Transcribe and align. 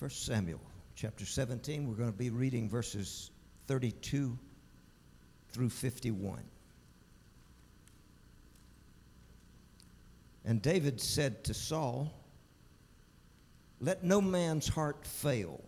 1 0.00 0.08
Samuel 0.08 0.62
chapter 0.94 1.26
17. 1.26 1.86
We're 1.86 1.94
going 1.94 2.10
to 2.10 2.16
be 2.16 2.30
reading 2.30 2.70
verses 2.70 3.30
32 3.66 4.38
through 5.52 5.68
51. 5.68 6.42
And 10.46 10.62
David 10.62 11.02
said 11.02 11.44
to 11.44 11.52
Saul, 11.52 12.10
Let 13.78 14.02
no 14.02 14.22
man's 14.22 14.68
heart 14.68 15.04
fail 15.04 15.60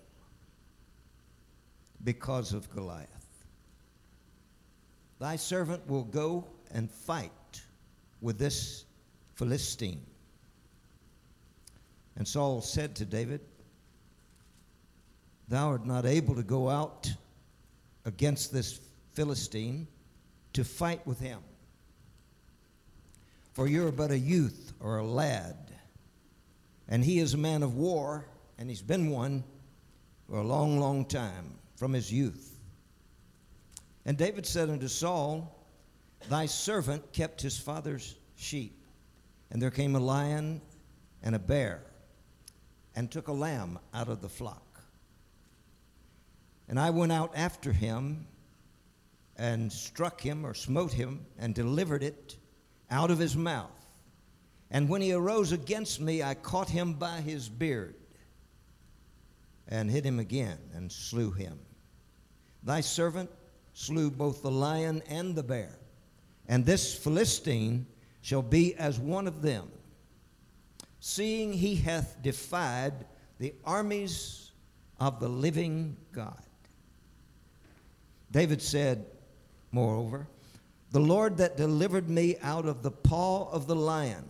because 2.03 2.55
of 2.55 2.71
Goliath. 2.75 3.45
Thy 5.21 5.37
servant 5.37 5.87
will 5.87 6.05
go 6.05 6.47
and 6.73 6.91
fight 6.91 7.61
with 8.23 8.39
this 8.39 8.87
Philistine. 9.35 10.01
And 12.17 12.27
Saul 12.27 12.63
said 12.63 12.97
to 12.97 13.05
David, 13.05 13.43
Thou 15.53 15.69
art 15.69 15.85
not 15.85 16.07
able 16.07 16.35
to 16.37 16.43
go 16.43 16.71
out 16.71 17.13
against 18.07 18.55
this 18.55 18.81
Philistine 19.13 19.87
to 20.55 20.65
fight 20.65 21.07
with 21.07 21.21
him. 21.21 21.41
For 23.53 23.69
you're 23.69 23.93
but 23.93 24.11
a 24.11 24.19
youth 24.19 24.73
or 24.81 24.97
a 24.97 25.05
lad, 25.05 25.59
and 26.89 27.05
he 27.05 27.19
is 27.19 27.35
a 27.35 27.37
man 27.37 27.63
of 27.63 27.75
war, 27.75 28.25
and 28.57 28.71
he's 28.71 28.81
been 28.81 29.11
one 29.11 29.45
for 30.27 30.39
a 30.39 30.43
long, 30.43 30.81
long 30.81 31.05
time 31.05 31.53
from 31.77 31.93
his 31.93 32.11
youth. 32.11 32.59
And 34.07 34.17
David 34.17 34.47
said 34.47 34.71
unto 34.71 34.89
Saul, 34.89 35.55
Thy 36.31 36.47
servant 36.47 37.13
kept 37.13 37.43
his 37.43 37.59
father's 37.59 38.17
sheep. 38.37 38.87
And 39.51 39.61
there 39.61 39.71
came 39.71 39.97
a 39.97 40.01
lion 40.01 40.63
and 41.23 41.35
a 41.35 41.39
bear 41.39 41.83
and 42.97 43.11
took 43.11 43.29
a 43.29 43.33
lamb 43.33 43.79
out 43.93 44.09
of 44.09 44.23
the 44.23 44.31
flock. 44.31 44.72
And 46.73 46.81
I 46.81 46.89
went 46.89 47.13
out 47.13 47.33
after 47.35 47.71
him 47.71 48.27
and 49.37 49.71
struck 49.71 50.23
him 50.23 50.47
or 50.47 50.55
smote 50.55 50.91
him 50.91 51.27
and 51.39 51.55
delivered 51.55 52.03
it 52.03 52.39
out 52.91 53.11
of 53.11 53.19
his 53.19 53.37
mouth. 53.37 53.85
And 54.71 54.89
when 54.89 55.03
he 55.03 55.13
arose 55.13 55.53
against 55.53 56.01
me, 56.01 56.23
I 56.23 56.33
caught 56.33 56.71
him 56.71 56.95
by 56.95 57.21
his 57.21 57.47
beard 57.47 57.97
and 59.69 59.91
hit 59.91 60.03
him 60.03 60.19
again 60.19 60.57
and 60.73 60.91
slew 60.91 61.31
him. 61.31 61.59
Thy 62.63 62.81
servant 62.81 63.29
slew 63.75 64.11
both 64.11 64.41
the 64.41 64.51
lion 64.51 65.03
and 65.11 65.35
the 65.35 65.43
bear, 65.43 65.79
and 66.49 66.65
this 66.65 66.95
Philistine 66.95 67.87
shall 68.23 68.41
be 68.41 68.75
as 68.77 68.99
one 68.99 69.27
of 69.27 69.43
them, 69.43 69.71
seeing 71.01 71.53
he 71.53 71.75
hath 71.75 72.23
defied 72.23 73.05
the 73.39 73.53
armies 73.63 74.53
of 74.99 75.21
the 75.21 75.29
living 75.29 75.99
God. 76.13 76.43
David 78.33 78.61
said, 78.61 79.07
moreover, 79.71 80.27
The 80.91 81.01
Lord 81.01 81.37
that 81.37 81.57
delivered 81.57 82.09
me 82.09 82.37
out 82.43 82.67
of 82.67 82.83
the 82.83 82.91
paw 82.91 83.49
of 83.51 83.67
the 83.67 83.77
lion 83.77 84.25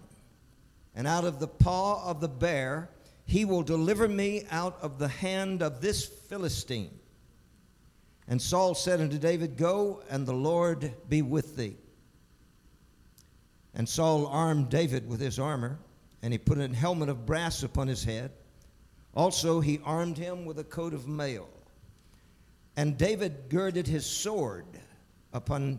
and 0.95 1.07
out 1.07 1.25
of 1.25 1.39
the 1.39 1.49
paw 1.49 2.05
of 2.05 2.21
the 2.21 2.29
bear, 2.29 2.91
he 3.25 3.45
will 3.45 3.63
deliver 3.63 4.09
me 4.09 4.45
out 4.51 4.79
of 4.83 4.99
the 4.99 5.09
hand 5.09 5.63
of 5.63 5.81
this 5.81 6.05
Philistine. 6.05 6.91
And 8.29 8.41
Saul 8.41 8.75
said 8.75 9.01
unto 9.01 9.19
David, 9.19 9.57
Go, 9.57 10.03
and 10.11 10.27
the 10.27 10.35
Lord 10.35 10.93
be 11.09 11.23
with 11.23 11.57
thee. 11.57 11.77
And 13.75 13.89
Saul 13.89 14.27
armed 14.27 14.69
David 14.69 15.09
with 15.09 15.21
his 15.21 15.39
armor, 15.39 15.79
and 16.23 16.33
he 16.33 16.39
put 16.39 16.59
a 16.59 16.69
helmet 16.69 17.09
of 17.09 17.25
brass 17.25 17.63
upon 17.63 17.89
his 17.89 18.05
head. 18.05 18.31
Also, 19.15 19.61
he 19.61 19.81
armed 19.85 20.19
him 20.19 20.45
with 20.45 20.59
a 20.59 20.65
coat 20.65 20.93
of 20.93 21.09
mail. 21.09 21.49
And 22.77 22.97
David 22.97 23.49
girded 23.49 23.87
his 23.87 24.07
sword 24.07 24.65
upon 25.33 25.79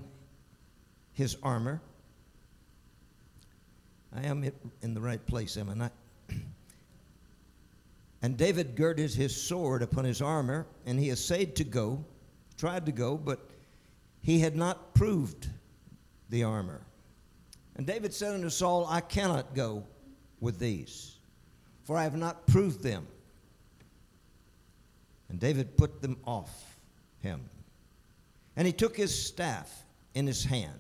his 1.12 1.38
armor. 1.42 1.82
I 4.16 4.24
am 4.26 4.52
in 4.82 4.94
the 4.94 5.02
right 5.02 5.24
place, 5.26 5.58
am 5.58 5.70
I 5.70 5.74
not? 5.74 5.92
and 8.22 8.38
David 8.38 8.76
girded 8.76 9.12
his 9.12 9.36
sword 9.36 9.82
upon 9.82 10.06
his 10.06 10.22
armor, 10.22 10.68
and 10.86 11.00
he 11.00 11.10
essayed 11.10 11.56
to 11.56 11.64
go, 11.64 12.06
tried 12.58 12.86
to 12.86 12.92
go, 12.92 13.18
but 13.18 13.50
he 14.22 14.40
had 14.40 14.56
not 14.56 14.94
proved 14.94 15.48
the 16.30 16.44
armor. 16.44 16.82
And 17.76 17.88
David 17.88 18.14
said 18.14 18.36
unto 18.36 18.50
Saul, 18.50 18.86
I 18.88 19.02
cannot 19.02 19.56
go 19.56 19.84
with 20.40 20.60
these, 20.60 21.16
for 21.86 21.98
I 21.98 22.04
have 22.04 22.16
not 22.16 22.46
proved 22.46 22.84
them. 22.84 23.08
And 25.30 25.40
David 25.40 25.76
put 25.76 26.00
them 26.00 26.18
off 26.26 26.73
him. 27.24 27.50
And 28.56 28.68
he 28.68 28.74
took 28.74 28.96
his 28.96 29.28
staff 29.28 29.84
in 30.14 30.28
his 30.28 30.46
hand 30.46 30.80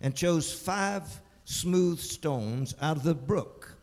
and 0.00 0.14
chose 0.16 0.52
five 0.52 1.04
smooth 1.44 2.00
stones 2.00 2.74
out 2.82 2.96
of 2.96 3.04
the 3.04 3.14
brook 3.14 3.76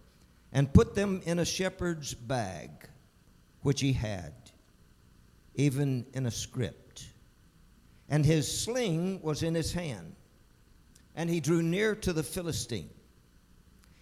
and 0.52 0.74
put 0.74 0.94
them 0.94 1.22
in 1.26 1.40
a 1.40 1.46
shepherd's 1.46 2.14
bag, 2.14 2.70
which 3.62 3.80
he 3.80 3.94
had, 3.94 4.34
even 5.56 6.06
in 6.14 6.26
a 6.26 6.32
scrip. 6.32 6.82
And 8.10 8.26
his 8.26 8.62
sling 8.64 9.22
was 9.22 9.42
in 9.42 9.56
his 9.56 9.72
hand 9.72 10.16
and 11.16 11.30
he 11.30 11.40
drew 11.40 11.62
near 11.62 11.96
to 11.96 12.14
the 12.14 12.24
Philistine. 12.24 12.90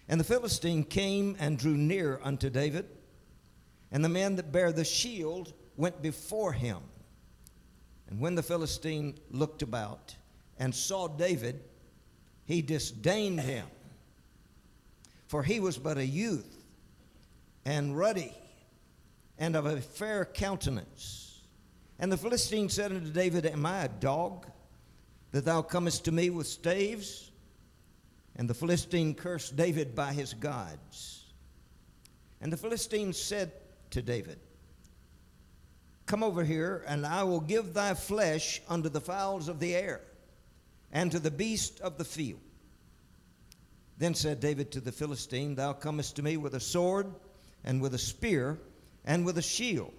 And 0.07 0.19
the 0.19 0.25
Philistine 0.25 0.83
came 0.83 1.35
and 1.39 1.57
drew 1.57 1.77
near 1.77 2.19
unto 2.23 2.49
David, 2.49 2.85
and 3.91 4.03
the 4.03 4.09
man 4.09 4.35
that 4.35 4.51
bare 4.51 4.71
the 4.71 4.83
shield 4.83 5.53
went 5.77 6.01
before 6.01 6.53
him. 6.53 6.79
And 8.11 8.19
when 8.19 8.35
the 8.35 8.43
Philistine 8.43 9.17
looked 9.31 9.61
about 9.63 10.15
and 10.59 10.75
saw 10.75 11.07
David, 11.07 11.63
he 12.45 12.61
disdained 12.61 13.39
him, 13.39 13.65
for 15.27 15.41
he 15.41 15.61
was 15.61 15.77
but 15.77 15.97
a 15.97 16.05
youth 16.05 16.63
and 17.63 17.97
ruddy 17.97 18.35
and 19.39 19.55
of 19.55 19.65
a 19.65 19.79
fair 19.79 20.25
countenance. 20.25 21.41
And 21.99 22.11
the 22.11 22.17
Philistine 22.17 22.67
said 22.67 22.91
unto 22.91 23.09
David, 23.09 23.45
Am 23.45 23.65
I 23.65 23.85
a 23.85 23.87
dog? 23.87 24.45
that 25.31 25.45
thou 25.45 25.61
comest 25.61 26.03
to 26.03 26.11
me 26.11 26.29
with 26.29 26.47
staves? 26.47 27.31
And 28.35 28.49
the 28.49 28.53
Philistine 28.53 29.15
cursed 29.15 29.55
David 29.55 29.95
by 29.95 30.11
his 30.11 30.33
gods. 30.33 31.33
And 32.41 32.51
the 32.51 32.57
Philistine 32.57 33.13
said 33.13 33.53
to 33.91 34.01
David, 34.01 34.39
Come 36.11 36.23
over 36.23 36.43
here, 36.43 36.83
and 36.89 37.05
I 37.05 37.23
will 37.23 37.39
give 37.39 37.73
thy 37.73 37.93
flesh 37.93 38.61
unto 38.67 38.89
the 38.89 38.99
fowls 38.99 39.47
of 39.47 39.61
the 39.61 39.73
air 39.73 40.01
and 40.91 41.09
to 41.09 41.19
the 41.19 41.31
beast 41.31 41.79
of 41.79 41.97
the 41.97 42.03
field. 42.03 42.41
Then 43.97 44.13
said 44.13 44.41
David 44.41 44.73
to 44.73 44.81
the 44.81 44.91
Philistine, 44.91 45.55
Thou 45.55 45.71
comest 45.71 46.17
to 46.17 46.21
me 46.21 46.35
with 46.35 46.53
a 46.53 46.59
sword, 46.59 47.07
and 47.63 47.81
with 47.81 47.93
a 47.93 47.97
spear, 47.97 48.59
and 49.05 49.25
with 49.25 49.37
a 49.37 49.41
shield. 49.41 49.93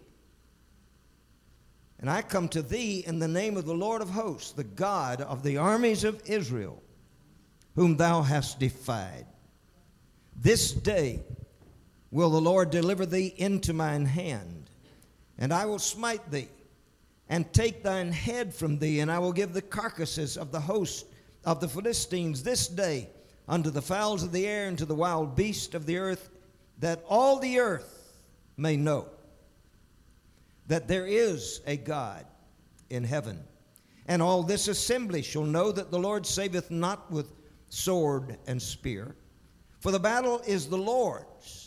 And 1.99 2.11
I 2.11 2.21
come 2.21 2.49
to 2.49 2.61
thee 2.61 3.03
in 3.07 3.19
the 3.19 3.27
name 3.27 3.57
of 3.57 3.65
the 3.65 3.73
Lord 3.73 4.03
of 4.03 4.11
hosts, 4.11 4.53
the 4.53 4.65
God 4.65 5.23
of 5.23 5.43
the 5.43 5.57
armies 5.57 6.05
of 6.05 6.21
Israel, 6.27 6.83
whom 7.75 7.97
thou 7.97 8.21
hast 8.21 8.61
defied. 8.61 9.25
This 10.37 10.73
day 10.73 11.23
will 12.11 12.29
the 12.29 12.39
Lord 12.39 12.69
deliver 12.69 13.07
thee 13.07 13.33
into 13.35 13.73
mine 13.73 14.05
hand, 14.05 14.62
and 15.39 15.53
I 15.53 15.67
will 15.67 15.79
smite 15.79 16.31
thee, 16.31 16.49
and 17.29 17.51
take 17.53 17.83
thine 17.83 18.13
head 18.13 18.55
from 18.55 18.79
thee, 18.79 19.01
and 19.01 19.11
I 19.11 19.19
will 19.19 19.33
give 19.33 19.53
the 19.53 19.63
carcasses 19.63 20.37
of 20.37 20.53
the 20.53 20.61
host 20.61 21.07
of 21.45 21.61
the 21.61 21.69
Philistines 21.69 22.43
this 22.43 22.69
day 22.69 23.09
unto 23.49 23.71
the 23.71 23.83
fowls 23.83 24.23
of 24.23 24.33
the 24.33 24.47
air 24.47 24.69
and 24.69 24.79
to 24.79 24.85
the 24.85 24.95
wild 24.95 25.35
beasts 25.35 25.75
of 25.75 25.87
the 25.87 25.99
earth, 25.99 26.31
that 26.79 27.03
all 27.09 27.39
the 27.39 27.59
earth 27.59 28.21
may 28.57 28.77
know 28.77 29.09
that 30.67 30.89
there 30.89 31.07
is 31.07 31.61
a 31.67 31.77
God 31.77 32.25
in 32.91 33.05
heaven. 33.05 33.43
And 34.07 34.21
all 34.21 34.43
this 34.43 34.69
assembly 34.69 35.23
shall 35.23 35.45
know 35.45 35.73
that 35.73 35.91
the 35.91 35.99
Lord 35.99 36.27
saveth 36.27 36.71
not 36.71 37.11
with 37.11 37.33
sword 37.69 38.37
and 38.47 38.61
spear, 38.61 39.17
for 39.81 39.91
the 39.91 40.01
battle 40.01 40.43
is 40.47 40.69
the 40.69 40.79
Lord's, 40.79 41.62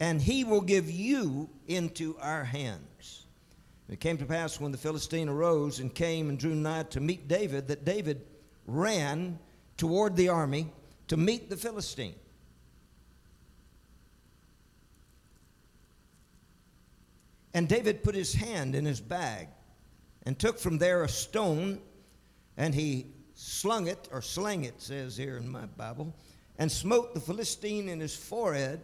and 0.00 0.20
he 0.20 0.44
will 0.44 0.62
give 0.62 0.90
you 0.90 1.50
into 1.68 2.16
our 2.20 2.42
hands. 2.42 3.26
It 3.88 4.00
came 4.00 4.16
to 4.18 4.24
pass 4.24 4.58
when 4.58 4.72
the 4.72 4.78
Philistine 4.78 5.28
arose 5.28 5.78
and 5.78 5.94
came 5.94 6.30
and 6.30 6.38
drew 6.38 6.54
nigh 6.54 6.84
to 6.84 7.00
meet 7.00 7.28
David 7.28 7.68
that 7.68 7.84
David 7.84 8.22
ran 8.66 9.38
toward 9.76 10.16
the 10.16 10.30
army 10.30 10.72
to 11.08 11.16
meet 11.16 11.50
the 11.50 11.56
Philistine. 11.56 12.14
And 17.52 17.68
David 17.68 18.02
put 18.02 18.14
his 18.14 18.32
hand 18.32 18.74
in 18.74 18.84
his 18.84 19.00
bag 19.00 19.48
and 20.24 20.38
took 20.38 20.58
from 20.58 20.78
there 20.78 21.02
a 21.02 21.08
stone, 21.08 21.80
and 22.56 22.74
he 22.74 23.06
slung 23.34 23.88
it, 23.88 24.08
or 24.12 24.22
slang 24.22 24.64
it, 24.64 24.80
says 24.80 25.16
here 25.16 25.36
in 25.36 25.48
my 25.48 25.66
Bible, 25.66 26.14
and 26.58 26.70
smote 26.70 27.12
the 27.12 27.20
Philistine 27.20 27.88
in 27.88 27.98
his 27.98 28.14
forehead, 28.14 28.80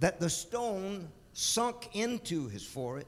that 0.00 0.18
the 0.18 0.30
stone 0.30 1.08
sunk 1.32 1.94
into 1.94 2.48
his 2.48 2.64
forehead, 2.64 3.06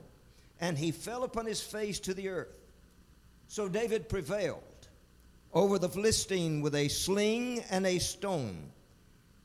and 0.61 0.79
he 0.79 0.93
fell 0.93 1.25
upon 1.25 1.47
his 1.47 1.61
face 1.61 1.99
to 2.01 2.15
the 2.15 2.29
earth. 2.29 2.57
So 3.49 3.69
David 3.69 4.09
prevailed 4.09 4.63
over 5.53 5.79
the 5.79 5.89
Philistine 5.89 6.61
with 6.61 6.75
a 6.75 6.89
sling 6.89 7.63
and 7.71 7.87
a 7.87 7.99
stone, 7.99 8.71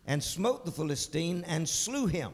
and 0.06 0.24
smote 0.24 0.66
the 0.66 0.72
Philistine 0.72 1.44
and 1.48 1.68
slew 1.68 2.06
him. 2.06 2.32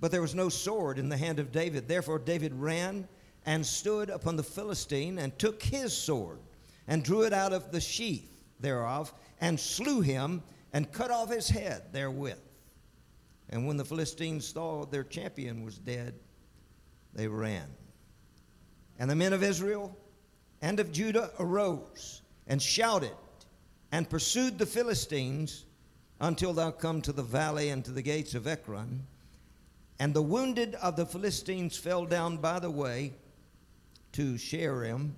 But 0.00 0.10
there 0.10 0.20
was 0.20 0.34
no 0.34 0.48
sword 0.48 0.98
in 0.98 1.08
the 1.08 1.16
hand 1.16 1.38
of 1.38 1.52
David. 1.52 1.88
Therefore 1.88 2.18
David 2.18 2.52
ran 2.54 3.08
and 3.46 3.64
stood 3.64 4.10
upon 4.10 4.36
the 4.36 4.42
Philistine 4.42 5.18
and 5.18 5.38
took 5.38 5.62
his 5.62 5.96
sword 5.96 6.38
and 6.88 7.02
drew 7.02 7.22
it 7.22 7.32
out 7.32 7.52
of 7.52 7.72
the 7.72 7.80
sheath 7.80 8.30
thereof 8.60 9.12
and 9.40 9.58
slew 9.58 10.00
him 10.00 10.42
and 10.72 10.92
cut 10.92 11.10
off 11.10 11.30
his 11.30 11.48
head 11.48 11.84
therewith. 11.92 12.38
And 13.50 13.66
when 13.66 13.76
the 13.76 13.84
Philistines 13.84 14.46
saw 14.46 14.84
their 14.84 15.04
champion 15.04 15.62
was 15.62 15.78
dead, 15.78 16.14
they 17.14 17.28
ran. 17.28 17.66
And 18.98 19.10
the 19.10 19.16
men 19.16 19.32
of 19.32 19.42
Israel 19.42 19.96
and 20.60 20.80
of 20.80 20.92
Judah 20.92 21.30
arose 21.38 22.22
and 22.46 22.60
shouted 22.60 23.12
and 23.92 24.08
pursued 24.08 24.58
the 24.58 24.66
Philistines 24.66 25.64
until 26.20 26.52
thou 26.52 26.70
come 26.70 27.02
to 27.02 27.12
the 27.12 27.22
valley 27.22 27.68
and 27.70 27.84
to 27.84 27.92
the 27.92 28.02
gates 28.02 28.34
of 28.34 28.46
Ekron. 28.46 29.06
And 29.98 30.12
the 30.12 30.22
wounded 30.22 30.74
of 30.76 30.96
the 30.96 31.06
Philistines 31.06 31.76
fell 31.76 32.04
down 32.04 32.38
by 32.38 32.58
the 32.58 32.70
way 32.70 33.12
to 34.12 34.34
Shaaraim, 34.34 35.12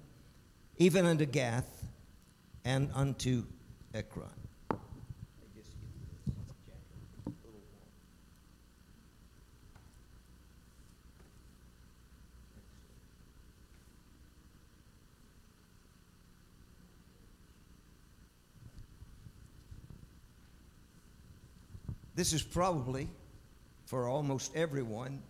even 0.76 1.06
unto 1.06 1.24
Gath, 1.24 1.84
and 2.64 2.90
unto 2.94 3.44
Ekron. 3.94 4.37
This 22.18 22.32
is 22.32 22.42
probably, 22.42 23.08
for 23.86 24.08
almost 24.08 24.56
everyone, 24.56 25.22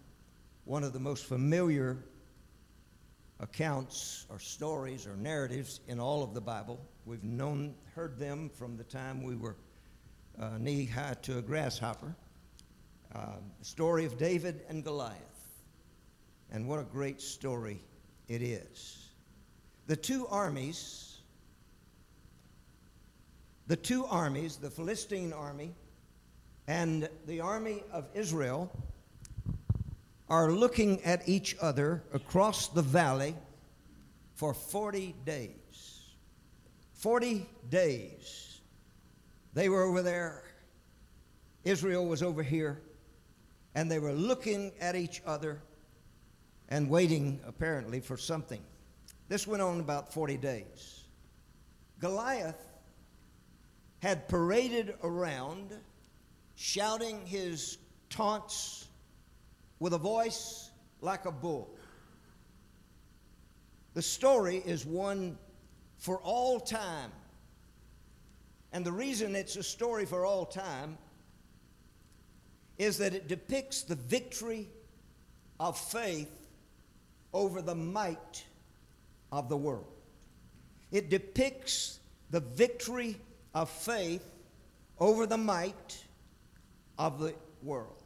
one 0.64 0.82
of 0.82 0.94
the 0.94 0.98
most 0.98 1.26
familiar 1.26 1.98
accounts 3.40 4.24
or 4.30 4.38
stories 4.38 5.06
or 5.06 5.14
narratives 5.14 5.80
in 5.86 6.00
all 6.00 6.22
of 6.22 6.32
the 6.32 6.40
Bible. 6.40 6.80
We've 7.04 7.22
known, 7.22 7.74
heard 7.94 8.18
them 8.18 8.48
from 8.48 8.78
the 8.78 8.84
time 8.84 9.22
we 9.22 9.36
were 9.36 9.56
uh, 10.40 10.56
knee 10.58 10.86
high 10.86 11.16
to 11.24 11.36
a 11.36 11.42
grasshopper. 11.42 12.16
Uh, 13.14 13.32
the 13.58 13.66
story 13.66 14.06
of 14.06 14.16
David 14.16 14.62
and 14.70 14.82
Goliath. 14.82 15.60
And 16.50 16.66
what 16.66 16.80
a 16.80 16.84
great 16.84 17.20
story 17.20 17.82
it 18.28 18.40
is. 18.40 19.08
The 19.88 19.96
two 19.96 20.26
armies, 20.28 21.18
the 23.66 23.76
two 23.76 24.06
armies, 24.06 24.56
the 24.56 24.70
Philistine 24.70 25.34
army 25.34 25.74
and 26.68 27.08
the 27.26 27.40
army 27.40 27.82
of 27.90 28.04
Israel 28.14 28.70
are 30.28 30.52
looking 30.52 31.02
at 31.02 31.26
each 31.26 31.56
other 31.62 32.04
across 32.12 32.68
the 32.68 32.82
valley 32.82 33.34
for 34.34 34.52
40 34.52 35.14
days. 35.24 36.02
40 36.92 37.48
days. 37.70 38.60
They 39.54 39.70
were 39.70 39.82
over 39.82 40.02
there, 40.02 40.44
Israel 41.64 42.06
was 42.06 42.22
over 42.22 42.42
here, 42.42 42.82
and 43.74 43.90
they 43.90 43.98
were 43.98 44.12
looking 44.12 44.72
at 44.78 44.94
each 44.94 45.22
other 45.24 45.62
and 46.68 46.90
waiting, 46.90 47.40
apparently, 47.46 47.98
for 47.98 48.18
something. 48.18 48.60
This 49.28 49.46
went 49.46 49.62
on 49.62 49.80
about 49.80 50.12
40 50.12 50.36
days. 50.36 51.04
Goliath 51.98 52.62
had 54.00 54.28
paraded 54.28 54.94
around 55.02 55.72
shouting 56.60 57.24
his 57.24 57.78
taunts 58.10 58.88
with 59.78 59.92
a 59.92 59.98
voice 59.98 60.72
like 61.00 61.24
a 61.24 61.30
bull. 61.30 61.70
The 63.94 64.02
story 64.02 64.60
is 64.66 64.84
one 64.84 65.38
for 65.98 66.18
all 66.18 66.58
time. 66.58 67.12
And 68.72 68.84
the 68.84 68.90
reason 68.90 69.36
it's 69.36 69.54
a 69.54 69.62
story 69.62 70.04
for 70.04 70.26
all 70.26 70.44
time 70.44 70.98
is 72.76 72.98
that 72.98 73.14
it 73.14 73.28
depicts 73.28 73.82
the 73.82 73.94
victory 73.94 74.68
of 75.60 75.78
faith 75.78 76.48
over 77.32 77.62
the 77.62 77.76
might 77.76 78.44
of 79.30 79.48
the 79.48 79.56
world. 79.56 79.86
It 80.90 81.08
depicts 81.08 82.00
the 82.32 82.40
victory 82.40 83.16
of 83.54 83.70
faith 83.70 84.28
over 84.98 85.24
the 85.24 85.38
might 85.38 86.04
of 86.98 87.18
the 87.18 87.34
world. 87.62 88.02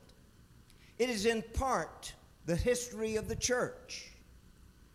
It 0.99 1.11
is 1.11 1.27
in 1.27 1.43
part 1.55 2.13
the 2.47 2.57
history 2.57 3.17
of 3.17 3.29
the 3.29 3.37
church 3.37 4.11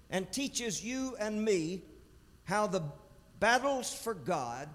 and 0.10 0.32
teaches 0.32 0.84
you 0.84 1.16
and 1.20 1.44
me 1.44 1.84
how 2.44 2.68
the 2.68 2.84
battles 3.40 3.94
for 3.94 4.14
God 4.14 4.70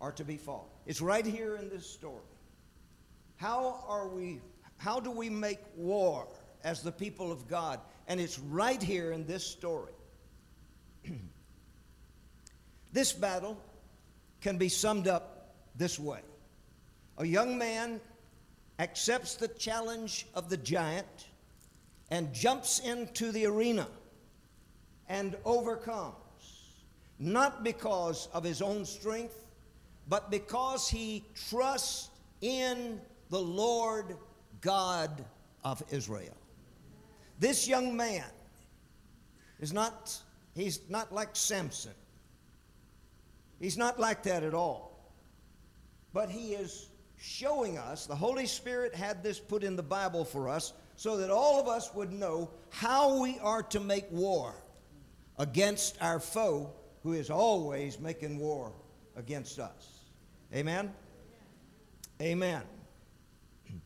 are 0.00 0.12
to 0.12 0.24
be 0.24 0.36
fought. 0.36 0.68
It's 0.86 1.00
right 1.00 1.24
here 1.24 1.56
in 1.56 1.68
this 1.68 1.86
story. 1.86 2.24
How 3.36 3.84
are 3.86 4.08
we 4.08 4.40
how 4.78 4.98
do 4.98 5.12
we 5.12 5.30
make 5.30 5.60
war 5.76 6.26
as 6.64 6.82
the 6.82 6.90
people 6.90 7.30
of 7.30 7.46
God? 7.46 7.78
And 8.08 8.20
it's 8.20 8.40
right 8.40 8.82
here 8.82 9.12
in 9.12 9.24
this 9.26 9.46
story. 9.46 9.92
this 12.92 13.12
battle 13.12 13.56
can 14.40 14.58
be 14.58 14.68
summed 14.68 15.06
up 15.06 15.54
this 15.76 16.00
way 16.00 16.20
a 17.18 17.24
young 17.24 17.58
man 17.58 18.00
accepts 18.78 19.36
the 19.36 19.48
challenge 19.48 20.26
of 20.34 20.48
the 20.48 20.56
giant 20.56 21.28
and 22.10 22.32
jumps 22.32 22.78
into 22.80 23.32
the 23.32 23.46
arena 23.46 23.86
and 25.08 25.36
overcomes, 25.44 26.14
not 27.18 27.62
because 27.64 28.28
of 28.32 28.44
his 28.44 28.62
own 28.62 28.84
strength, 28.84 29.44
but 30.08 30.30
because 30.30 30.88
he 30.88 31.24
trusts 31.48 32.10
in 32.40 33.00
the 33.30 33.40
Lord 33.40 34.16
God 34.60 35.24
of 35.64 35.82
Israel. 35.90 36.36
This 37.38 37.66
young 37.66 37.96
man 37.96 38.24
is 39.60 39.72
not, 39.72 40.16
he's 40.54 40.80
not 40.88 41.12
like 41.12 41.30
Samson. 41.34 41.92
He's 43.60 43.78
not 43.78 43.98
like 43.98 44.24
that 44.24 44.42
at 44.42 44.54
all. 44.54 44.98
But 46.12 46.30
he 46.30 46.54
is 46.54 46.88
showing 47.22 47.78
us, 47.78 48.06
the 48.06 48.16
Holy 48.16 48.46
Spirit 48.46 48.94
had 48.94 49.22
this 49.22 49.38
put 49.38 49.62
in 49.62 49.76
the 49.76 49.82
Bible 49.82 50.24
for 50.24 50.48
us 50.48 50.72
so 50.96 51.16
that 51.16 51.30
all 51.30 51.60
of 51.60 51.68
us 51.68 51.94
would 51.94 52.12
know 52.12 52.50
how 52.70 53.20
we 53.22 53.38
are 53.38 53.62
to 53.62 53.78
make 53.78 54.10
war 54.10 54.54
against 55.38 55.96
our 56.02 56.18
foe 56.18 56.72
who 57.04 57.12
is 57.12 57.30
always 57.30 58.00
making 58.00 58.38
war 58.38 58.72
against 59.14 59.60
us. 59.60 60.00
Amen? 60.52 60.92
Amen. 62.20 62.62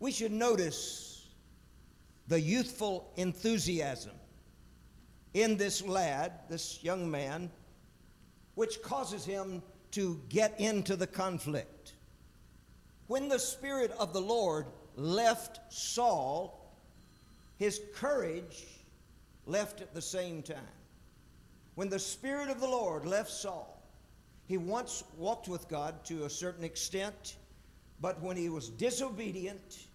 We 0.00 0.12
should 0.12 0.32
notice 0.32 1.28
the 2.28 2.40
youthful 2.40 3.12
enthusiasm 3.16 4.12
in 5.34 5.56
this 5.56 5.84
lad, 5.84 6.32
this 6.48 6.82
young 6.82 7.10
man, 7.10 7.50
which 8.54 8.82
causes 8.82 9.24
him 9.24 9.62
to 9.92 10.20
get 10.28 10.58
into 10.60 10.96
the 10.96 11.06
conflict. 11.06 11.94
When 13.06 13.28
the 13.28 13.38
Spirit 13.38 13.90
of 13.98 14.12
the 14.12 14.20
Lord 14.20 14.66
left 14.96 15.60
Saul, 15.72 16.74
his 17.56 17.80
courage 17.94 18.66
left 19.46 19.80
at 19.80 19.94
the 19.94 20.02
same 20.02 20.42
time. 20.42 20.58
When 21.74 21.88
the 21.88 21.98
Spirit 21.98 22.50
of 22.50 22.60
the 22.60 22.68
Lord 22.68 23.06
left 23.06 23.30
Saul, 23.30 23.82
he 24.46 24.58
once 24.58 25.04
walked 25.16 25.48
with 25.48 25.68
God 25.68 26.04
to 26.06 26.24
a 26.24 26.30
certain 26.30 26.64
extent, 26.64 27.36
but 28.00 28.20
when 28.22 28.36
he 28.36 28.48
was 28.48 28.68
disobedient, 28.68 29.86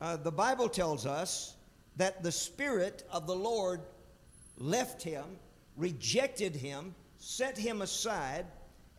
uh, 0.00 0.16
the 0.16 0.32
Bible 0.32 0.68
tells 0.68 1.06
us 1.06 1.54
that 1.96 2.22
the 2.22 2.32
Spirit 2.32 3.04
of 3.10 3.26
the 3.26 3.34
Lord 3.34 3.80
left 4.58 5.02
him, 5.02 5.24
rejected 5.76 6.54
him, 6.54 6.94
set 7.18 7.58
him 7.58 7.82
aside, 7.82 8.46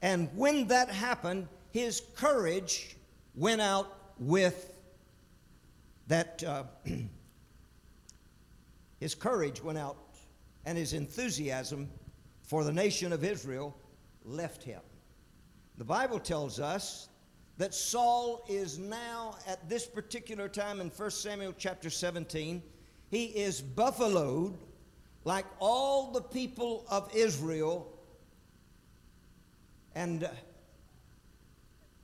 and 0.01 0.29
when 0.36 0.68
that 0.68 0.89
happened, 0.89 1.48
his 1.72 2.01
courage 2.15 2.96
went 3.36 3.62
out 3.62 4.13
with 4.20 4.74
that, 6.08 6.44
uh, 6.44 6.63
his 9.00 9.15
courage 9.15 9.63
went 9.63 9.77
out, 9.77 9.98
and 10.65 10.77
his 10.77 10.94
enthusiasm 10.94 11.89
for 12.41 12.63
the 12.63 12.72
nation 12.72 13.13
of 13.13 13.24
Israel 13.24 13.75
left 14.25 14.63
him. 14.63 14.82
The 15.77 15.86
Bible 15.86 16.20
tells 16.20 16.60
us 16.60 17.10
that 17.58 17.74
Saul 17.74 18.44
is 18.50 18.79
now, 18.79 19.36
at 19.48 19.70
this 19.70 19.86
particular 19.86 20.48
time 20.48 20.82
in 20.82 20.89
1 20.89 21.12
Samuel 21.12 21.53
chapter 21.58 21.89
17, 21.89 22.62
he 23.12 23.25
is 23.25 23.62
buffaloed 23.62 24.58
like 25.25 25.46
all 25.60 26.12
the 26.12 26.22
people 26.22 26.86
of 26.89 27.10
Israel 27.13 27.94
and 30.00 30.29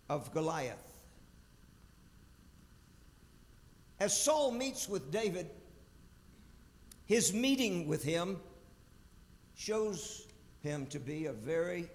of 0.10 0.34
Goliath. 0.34 0.92
As 4.02 4.22
Saul 4.22 4.52
meets 4.52 4.90
with 4.90 5.12
David, 5.12 5.50
his 7.06 7.34
meeting 7.34 7.88
with 7.88 8.04
him 8.04 8.42
shows 9.56 10.28
him 10.60 10.88
to 10.88 11.00
be 11.00 11.28
a 11.28 11.32
very 11.32 11.90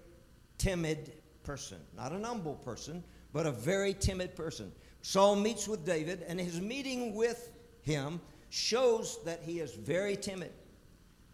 timid 0.57 1.13
person, 1.43 1.77
not 1.95 2.13
an 2.13 2.25
humble 2.25 2.55
person, 2.55 3.05
but 3.35 3.45
a 3.45 3.53
very 3.53 3.93
timid 3.93 4.35
person. 4.35 4.73
Saul 5.03 5.37
meets 5.37 5.69
with 5.69 5.85
David, 5.85 6.25
and 6.27 6.41
his 6.41 6.63
meeting 6.63 7.15
with 7.15 7.51
him 7.83 8.23
shows 8.49 9.19
that 9.27 9.43
he 9.43 9.61
is 9.61 9.75
very 9.75 10.17
timid. 10.17 10.53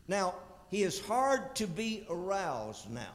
Now, 0.09 0.35
he 0.69 0.83
is 0.83 1.01
hard 1.01 1.55
to 1.55 1.69
be 1.69 2.05
aroused 2.11 2.91
now, 2.91 3.15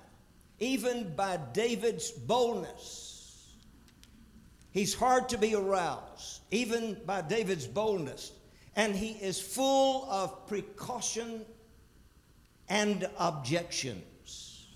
even 0.61 1.13
by 1.15 1.39
David's 1.53 2.11
boldness. 2.11 3.55
He's 4.71 4.93
hard 4.93 5.27
to 5.29 5.37
be 5.37 5.55
aroused, 5.55 6.41
even 6.51 6.95
by 7.05 7.21
David's 7.23 7.67
boldness. 7.67 8.31
And 8.75 8.95
he 8.95 9.11
is 9.13 9.41
full 9.41 10.09
of 10.09 10.47
precaution 10.47 11.43
and 12.69 13.09
objections. 13.17 14.67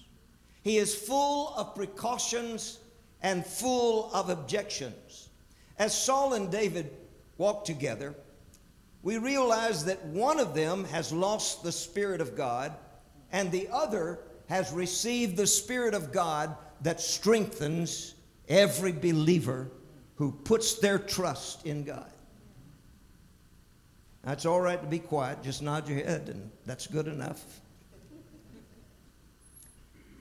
He 0.64 0.78
is 0.78 0.96
full 0.96 1.54
of 1.56 1.76
precautions 1.76 2.80
and 3.22 3.46
full 3.46 4.12
of 4.12 4.30
objections. 4.30 5.30
As 5.78 5.96
Saul 5.96 6.34
and 6.34 6.52
David 6.52 6.92
walk 7.38 7.64
together, 7.64 8.16
we 9.04 9.20
realize 9.20 9.86
that 9.86 10.04
one 10.06 10.40
of 10.40 10.56
them 10.56 10.84
has 10.86 11.14
lost 11.14 11.64
the 11.64 11.72
Spirit 11.72 12.22
of 12.22 12.36
God 12.36 12.74
and 13.32 13.52
the 13.52 13.70
other 13.72 14.20
has 14.48 14.72
received 14.72 15.38
the 15.38 15.48
Spirit 15.48 15.94
of 15.94 16.12
God 16.12 16.56
that 16.82 17.02
strengthens 17.02 18.16
every 18.48 18.92
believer 18.92 19.70
who 20.16 20.32
puts 20.32 20.76
their 20.76 21.00
trust 21.00 21.66
in 21.66 21.84
God. 21.84 22.12
That's 24.24 24.46
all 24.46 24.62
right 24.62 24.82
to 24.82 24.88
be 24.88 25.00
quiet, 25.00 25.44
just 25.44 25.62
nod 25.62 25.88
your 25.88 26.00
head, 26.00 26.30
and 26.30 26.50
that's 26.66 26.88
good 26.88 27.08
enough. 27.08 27.44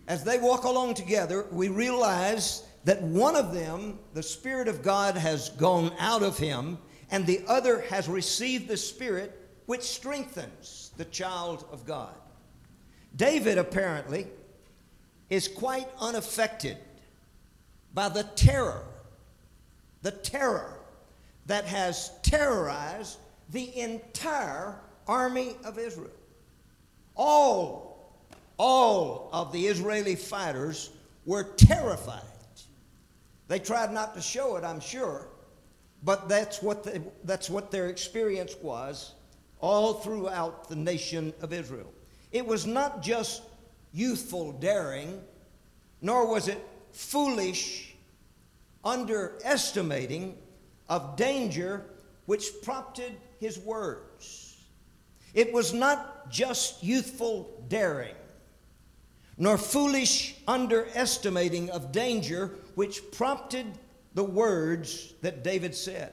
As 0.06 0.22
they 0.22 0.38
walk 0.38 0.64
along 0.64 0.94
together, 0.94 1.46
we 1.50 1.68
realize 1.68 2.64
that 2.84 3.02
one 3.02 3.36
of 3.36 3.54
them, 3.54 3.98
the 4.12 4.22
Spirit 4.22 4.68
of 4.68 4.82
God, 4.82 5.16
has 5.16 5.48
gone 5.50 5.92
out 5.98 6.22
of 6.22 6.36
him 6.36 6.76
and 7.10 7.26
the 7.26 7.42
other 7.46 7.80
has 7.82 8.08
received 8.08 8.68
the 8.68 8.76
Spirit 8.76 9.40
which 9.66 9.82
strengthens 9.82 10.90
the 10.96 11.04
child 11.06 11.64
of 11.72 11.86
God. 11.86 12.14
David 13.16 13.58
apparently 13.58 14.26
is 15.30 15.48
quite 15.48 15.88
unaffected 16.00 16.78
by 17.92 18.08
the 18.08 18.24
terror, 18.34 18.84
the 20.02 20.10
terror 20.10 20.80
that 21.46 21.64
has 21.64 22.10
terrorized 22.22 23.18
the 23.50 23.78
entire 23.78 24.76
army 25.06 25.56
of 25.64 25.78
Israel. 25.78 26.10
All, 27.14 28.18
all 28.56 29.28
of 29.32 29.52
the 29.52 29.66
Israeli 29.66 30.16
fighters 30.16 30.90
were 31.24 31.44
terrified. 31.44 32.22
They 33.46 33.58
tried 33.58 33.92
not 33.92 34.14
to 34.14 34.22
show 34.22 34.56
it, 34.56 34.64
I'm 34.64 34.80
sure, 34.80 35.28
but 36.02 36.28
that's 36.28 36.62
what, 36.62 36.86
that's 37.24 37.48
what 37.50 37.70
their 37.70 37.88
experience 37.88 38.56
was 38.60 39.14
all 39.60 39.94
throughout 39.94 40.68
the 40.68 40.76
nation 40.76 41.32
of 41.40 41.52
Israel. 41.52 41.93
It 42.34 42.44
was 42.44 42.66
not 42.66 43.00
just 43.00 43.42
youthful 43.92 44.52
daring, 44.52 45.22
nor 46.02 46.26
was 46.26 46.48
it 46.48 46.58
foolish 46.90 47.94
underestimating 48.84 50.36
of 50.88 51.14
danger 51.16 51.86
which 52.26 52.50
prompted 52.62 53.12
his 53.38 53.56
words. 53.60 54.60
It 55.32 55.52
was 55.52 55.72
not 55.72 56.28
just 56.28 56.82
youthful 56.82 57.64
daring, 57.68 58.16
nor 59.38 59.56
foolish 59.56 60.34
underestimating 60.48 61.70
of 61.70 61.92
danger 61.92 62.50
which 62.74 63.12
prompted 63.12 63.66
the 64.14 64.24
words 64.24 65.14
that 65.22 65.44
David 65.44 65.72
said. 65.72 66.12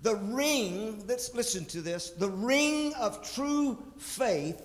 The 0.00 0.16
ring, 0.16 1.04
let's 1.06 1.34
listen 1.34 1.66
to 1.66 1.82
this, 1.82 2.08
the 2.08 2.30
ring 2.30 2.94
of 2.94 3.30
true 3.34 3.82
faith 3.98 4.62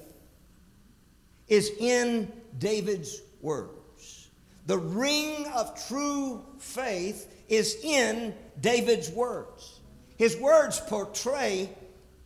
is 1.50 1.72
in 1.80 2.32
David's 2.58 3.22
words. 3.42 4.30
The 4.68 4.78
ring 4.78 5.48
of 5.56 5.88
true 5.88 6.46
faith 6.60 7.34
is 7.50 7.78
in 7.84 8.36
David's 8.62 9.10
words. 9.10 9.80
His 10.18 10.38
words 10.38 10.80
portray 10.80 11.70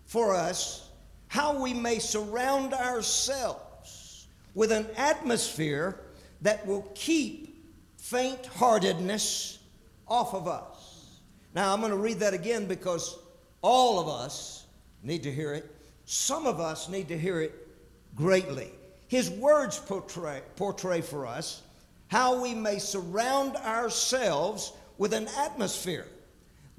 for 0.06 0.36
us 0.36 0.89
how 1.27 1.60
we 1.62 1.74
may 1.74 2.00
surround 2.00 2.74
ourselves 2.74 4.27
with 4.53 4.72
an 4.72 4.88
atmosphere 4.98 6.00
that 6.42 6.65
will 6.68 6.92
keep 6.94 7.74
faint 7.98 8.46
heartedness 8.46 9.60
off 10.08 10.34
of 10.34 10.48
us. 10.48 11.20
Now, 11.56 11.74
I'm 11.74 11.80
going 11.80 11.92
to 11.92 11.98
read 11.98 12.20
that 12.20 12.34
again 12.34 12.65
because 12.65 13.18
all 13.62 14.00
of 14.00 14.08
us 14.08 14.65
need 15.01 15.24
to 15.24 15.32
hear 15.32 15.53
it. 15.53 15.74
Some 16.06 16.46
of 16.46 16.60
us 16.60 16.89
need 16.89 17.08
to 17.08 17.18
hear 17.18 17.42
it 17.42 17.68
greatly. 18.15 18.72
His 19.13 19.29
words 19.29 19.77
portray, 19.77 20.41
portray 20.55 21.01
for 21.01 21.27
us 21.27 21.62
how 22.08 22.41
we 22.41 22.55
may 22.55 22.79
surround 22.79 23.55
ourselves 23.58 24.74
with 24.98 25.13
an 25.13 25.27
atmosphere 25.38 26.08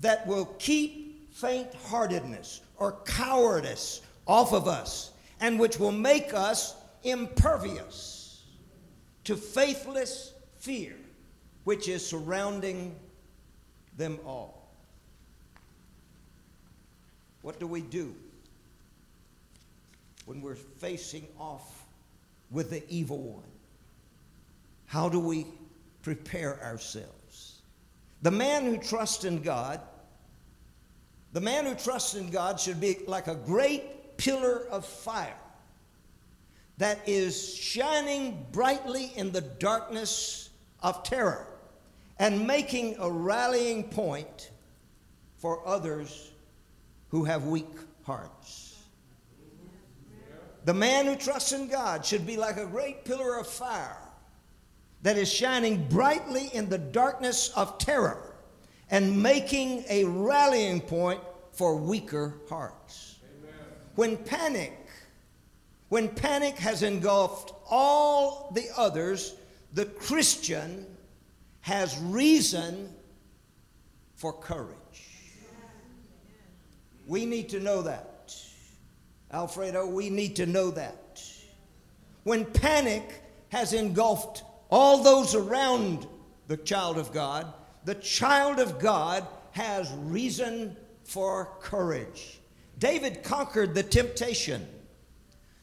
that 0.00 0.26
will 0.26 0.46
keep 0.58 1.32
faint 1.32 1.72
heartedness 1.86 2.62
or 2.76 2.96
cowardice 3.04 4.00
off 4.26 4.52
of 4.52 4.66
us 4.66 5.12
and 5.38 5.60
which 5.60 5.78
will 5.78 5.92
make 5.92 6.34
us 6.34 6.74
impervious 7.04 8.42
to 9.22 9.36
faithless 9.36 10.32
fear 10.58 10.96
which 11.62 11.86
is 11.86 12.04
surrounding 12.04 12.96
them 13.96 14.18
all. 14.26 14.74
What 17.42 17.60
do 17.60 17.68
we 17.68 17.82
do 17.82 18.12
when 20.26 20.40
we're 20.40 20.56
facing 20.56 21.28
off 21.38 21.83
with 22.54 22.70
the 22.70 22.82
evil 22.88 23.18
one? 23.18 23.42
How 24.86 25.08
do 25.08 25.18
we 25.18 25.46
prepare 26.02 26.62
ourselves? 26.62 27.60
The 28.22 28.30
man 28.30 28.64
who 28.64 28.78
trusts 28.78 29.24
in 29.24 29.42
God, 29.42 29.80
the 31.32 31.40
man 31.40 31.66
who 31.66 31.74
trusts 31.74 32.14
in 32.14 32.30
God 32.30 32.58
should 32.60 32.80
be 32.80 33.00
like 33.06 33.26
a 33.26 33.34
great 33.34 34.16
pillar 34.16 34.66
of 34.70 34.86
fire 34.86 35.36
that 36.78 37.00
is 37.06 37.54
shining 37.54 38.46
brightly 38.52 39.12
in 39.16 39.32
the 39.32 39.40
darkness 39.40 40.50
of 40.80 41.02
terror 41.02 41.46
and 42.18 42.46
making 42.46 42.96
a 43.00 43.10
rallying 43.10 43.84
point 43.84 44.50
for 45.38 45.66
others 45.66 46.30
who 47.10 47.24
have 47.24 47.46
weak 47.46 47.66
hearts. 48.04 48.63
The 50.64 50.74
man 50.74 51.06
who 51.06 51.16
trusts 51.16 51.52
in 51.52 51.68
God 51.68 52.04
should 52.04 52.26
be 52.26 52.36
like 52.36 52.56
a 52.56 52.66
great 52.66 53.04
pillar 53.04 53.38
of 53.38 53.46
fire 53.46 53.98
that 55.02 55.18
is 55.18 55.30
shining 55.30 55.86
brightly 55.88 56.48
in 56.54 56.68
the 56.68 56.78
darkness 56.78 57.50
of 57.50 57.78
terror 57.78 58.36
and 58.90 59.22
making 59.22 59.84
a 59.88 60.04
rallying 60.04 60.80
point 60.80 61.20
for 61.52 61.76
weaker 61.76 62.34
hearts. 62.48 63.16
Amen. 63.40 63.54
When 63.94 64.16
panic 64.16 64.84
when 65.94 66.08
panic 66.08 66.56
has 66.56 66.82
engulfed 66.82 67.52
all 67.70 68.50
the 68.52 68.66
others, 68.76 69.36
the 69.74 69.84
Christian 69.84 70.86
has 71.60 71.98
reason 72.00 72.92
for 74.16 74.32
courage. 74.32 74.74
We 77.06 77.26
need 77.26 77.48
to 77.50 77.60
know 77.60 77.82
that. 77.82 78.13
Alfredo, 79.34 79.86
we 79.86 80.10
need 80.10 80.36
to 80.36 80.46
know 80.46 80.70
that. 80.70 81.20
When 82.22 82.44
panic 82.44 83.20
has 83.48 83.72
engulfed 83.72 84.44
all 84.70 85.02
those 85.02 85.34
around 85.34 86.06
the 86.46 86.56
child 86.56 86.98
of 86.98 87.12
God, 87.12 87.52
the 87.84 87.96
child 87.96 88.60
of 88.60 88.78
God 88.78 89.26
has 89.50 89.92
reason 90.04 90.76
for 91.02 91.50
courage. 91.60 92.40
David 92.78 93.24
conquered 93.24 93.74
the 93.74 93.82
temptation 93.82 94.66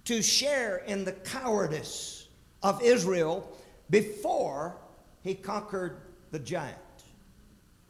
to 0.03 0.21
share 0.21 0.77
in 0.87 1.05
the 1.05 1.13
cowardice 1.13 2.27
of 2.61 2.81
Israel 2.81 3.57
before 3.89 4.75
he 5.21 5.33
conquered 5.33 6.01
the 6.31 6.39
giant. 6.39 6.77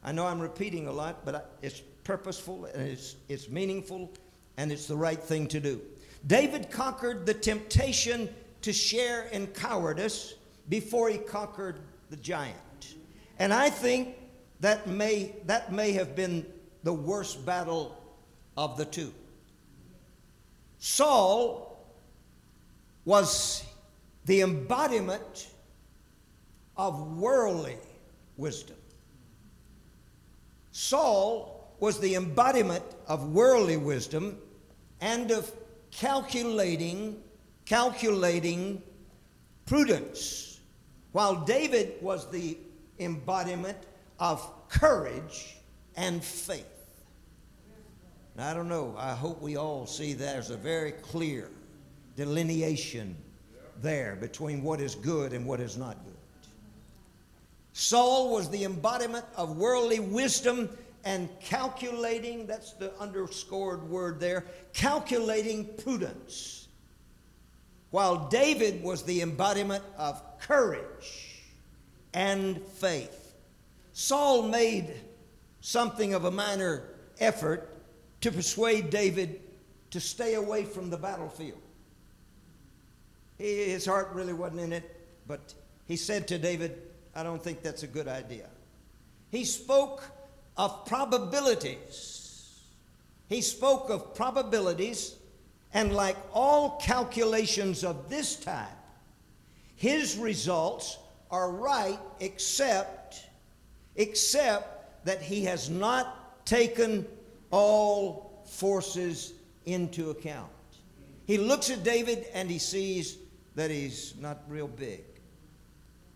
I 0.03 0.11
know 0.11 0.27
I'm 0.27 0.39
repeating 0.39 0.87
a 0.87 0.91
lot, 0.91 1.25
but 1.25 1.57
it's 1.61 1.81
purposeful 2.03 2.65
and 2.65 2.87
it's, 2.87 3.15
it's 3.29 3.49
meaningful 3.49 4.11
and 4.57 4.71
it's 4.71 4.87
the 4.87 4.95
right 4.95 5.21
thing 5.21 5.47
to 5.47 5.59
do. 5.59 5.81
David 6.27 6.69
conquered 6.69 7.25
the 7.25 7.33
temptation 7.33 8.29
to 8.61 8.71
share 8.71 9.23
in 9.31 9.47
cowardice 9.47 10.35
before 10.69 11.09
he 11.09 11.17
conquered 11.17 11.79
the 12.09 12.17
giant. 12.17 12.95
And 13.39 13.53
I 13.53 13.69
think 13.69 14.15
that 14.59 14.87
may, 14.87 15.35
that 15.45 15.71
may 15.71 15.93
have 15.93 16.15
been 16.15 16.45
the 16.83 16.93
worst 16.93 17.45
battle 17.45 17.97
of 18.55 18.77
the 18.77 18.85
two. 18.85 19.13
Saul 20.77 21.83
was 23.05 23.63
the 24.25 24.41
embodiment 24.41 25.49
of 26.77 27.17
worldly 27.17 27.77
wisdom. 28.37 28.77
Saul 30.71 31.50
was 31.81 31.99
the 31.99 32.13
embodiment 32.13 32.83
of 33.07 33.29
worldly 33.33 33.75
wisdom 33.75 34.37
and 35.01 35.31
of 35.31 35.51
calculating, 35.89 37.19
calculating 37.65 38.81
prudence, 39.65 40.59
while 41.11 41.35
David 41.43 41.95
was 41.99 42.29
the 42.29 42.55
embodiment 42.99 43.77
of 44.19 44.47
courage 44.69 45.57
and 45.97 46.23
faith. 46.23 46.65
I 48.37 48.53
don't 48.53 48.69
know, 48.69 48.95
I 48.97 49.13
hope 49.13 49.41
we 49.41 49.57
all 49.57 49.85
see 49.85 50.13
there's 50.13 50.51
a 50.51 50.57
very 50.57 50.91
clear 50.91 51.49
delineation 52.15 53.15
there 53.81 54.15
between 54.15 54.63
what 54.63 54.79
is 54.79 54.93
good 54.93 55.33
and 55.33 55.47
what 55.47 55.59
is 55.59 55.77
not 55.77 55.97
good. 56.05 56.13
Saul 57.73 58.31
was 58.31 58.49
the 58.49 58.65
embodiment 58.65 59.25
of 59.35 59.57
worldly 59.57 59.99
wisdom 59.99 60.69
and 61.03 61.29
calculating, 61.39 62.45
that's 62.45 62.73
the 62.73 62.97
underscored 62.99 63.83
word 63.89 64.19
there, 64.19 64.45
calculating 64.73 65.65
prudence. 65.83 66.67
While 67.89 68.29
David 68.29 68.83
was 68.83 69.03
the 69.03 69.21
embodiment 69.21 69.83
of 69.97 70.21
courage 70.39 71.41
and 72.13 72.61
faith. 72.61 73.33
Saul 73.93 74.43
made 74.43 74.93
something 75.61 76.13
of 76.13 76.25
a 76.25 76.31
minor 76.31 76.83
effort 77.19 77.69
to 78.21 78.31
persuade 78.31 78.89
David 78.89 79.41
to 79.91 79.99
stay 79.99 80.35
away 80.35 80.63
from 80.63 80.89
the 80.89 80.97
battlefield. 80.97 81.61
He, 83.37 83.65
his 83.65 83.85
heart 83.85 84.09
really 84.13 84.33
wasn't 84.33 84.61
in 84.61 84.73
it, 84.73 85.05
but 85.27 85.53
he 85.87 85.95
said 85.95 86.27
to 86.29 86.37
David, 86.37 86.81
I 87.15 87.23
don't 87.23 87.43
think 87.43 87.61
that's 87.61 87.83
a 87.83 87.87
good 87.87 88.07
idea. 88.07 88.47
He 89.31 89.43
spoke 89.43 90.03
of 90.57 90.85
probabilities. 90.85 92.59
He 93.27 93.41
spoke 93.41 93.89
of 93.89 94.13
probabilities, 94.13 95.15
and 95.73 95.93
like 95.93 96.17
all 96.33 96.77
calculations 96.81 97.83
of 97.83 98.09
this 98.09 98.35
type, 98.35 98.67
his 99.75 100.17
results 100.17 100.97
are 101.29 101.51
right 101.51 101.99
except 102.19 103.27
except 103.95 105.05
that 105.05 105.21
he 105.21 105.43
has 105.43 105.69
not 105.69 106.45
taken 106.45 107.05
all 107.51 108.43
forces 108.45 109.33
into 109.65 110.09
account. 110.09 110.49
He 111.25 111.37
looks 111.37 111.69
at 111.69 111.83
David 111.83 112.25
and 112.33 112.49
he 112.49 112.57
sees 112.57 113.17
that 113.55 113.69
he's 113.69 114.13
not 114.19 114.43
real 114.47 114.67
big. 114.67 115.03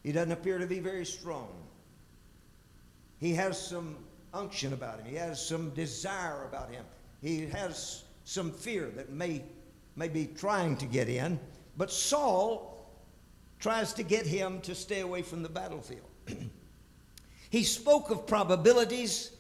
He 0.04 0.12
doesn't 0.12 0.32
appear 0.32 0.58
to 0.58 0.68
be 0.68 0.80
very 0.80 1.06
strong. 1.06 1.50
He 3.20 3.34
has 3.34 3.60
some 3.60 3.96
unction 4.36 4.74
about 4.74 5.00
him. 5.00 5.08
He 5.08 5.16
has 5.16 5.46
some 5.46 5.70
desire 5.72 6.46
about 6.46 6.70
him. 6.70 6.84
He 7.22 7.48
has 7.48 8.04
some 8.24 8.52
fear 8.52 8.92
that 8.96 9.12
may, 9.12 9.44
may 9.96 10.10
be 10.10 10.28
trying 10.28 10.78
to 10.78 10.86
get 10.86 11.10
in. 11.10 11.40
But 11.78 11.92
Saul 11.92 12.88
tries 13.60 13.94
to 13.94 14.04
get 14.04 14.26
him 14.26 14.62
to 14.62 14.76
stay 14.76 15.02
away 15.02 15.22
from 15.22 15.42
the 15.42 15.50
battlefield. 15.50 16.10
he 17.50 17.64
spoke 17.64 18.10
of 18.10 18.28
probabilities, 18.28 19.32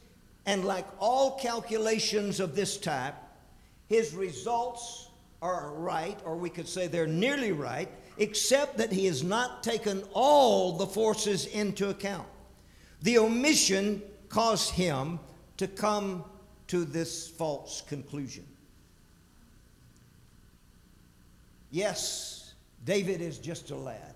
and 0.46 0.66
like 0.66 0.88
all 1.00 1.38
calculations 1.38 2.40
of 2.40 2.56
this 2.56 2.78
type, 2.78 3.16
his 3.88 4.14
results 4.14 5.10
are 5.42 5.74
right, 5.74 6.20
or 6.26 6.36
we 6.36 6.50
could 6.50 6.68
say 6.68 6.88
they're 6.88 7.06
nearly 7.08 7.52
right, 7.52 7.90
except 8.18 8.78
that 8.78 8.92
he 8.92 9.06
has 9.06 9.24
not 9.24 9.62
taken 9.62 10.04
all 10.14 10.78
the 10.78 10.88
forces 10.88 11.46
into 11.48 11.90
account. 11.90 12.28
The 13.02 13.20
omission 13.20 14.02
caused 14.30 14.72
him 14.72 15.20
to 15.58 15.68
come 15.68 16.24
to 16.68 16.86
this 16.86 17.28
false 17.28 17.82
conclusion. 17.88 18.46
Yes, 21.72 22.54
David 22.86 23.22
is 23.22 23.38
just 23.38 23.72
a 23.72 23.76
lad. 23.76 24.16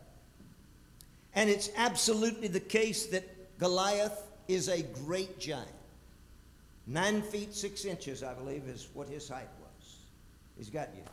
And 1.35 1.49
it's 1.49 1.69
absolutely 1.75 2.47
the 2.47 2.59
case 2.59 3.07
that 3.07 3.57
Goliath 3.59 4.21
is 4.47 4.67
a 4.67 4.81
great 5.05 5.39
giant. 5.39 5.67
Nine 6.87 7.21
feet 7.21 7.53
six 7.53 7.85
inches, 7.85 8.23
I 8.23 8.33
believe, 8.33 8.63
is 8.67 8.89
what 8.93 9.07
his 9.07 9.29
height 9.29 9.49
was. 9.61 9.97
He's 10.57 10.69
got 10.69 10.89
you. 10.95 11.03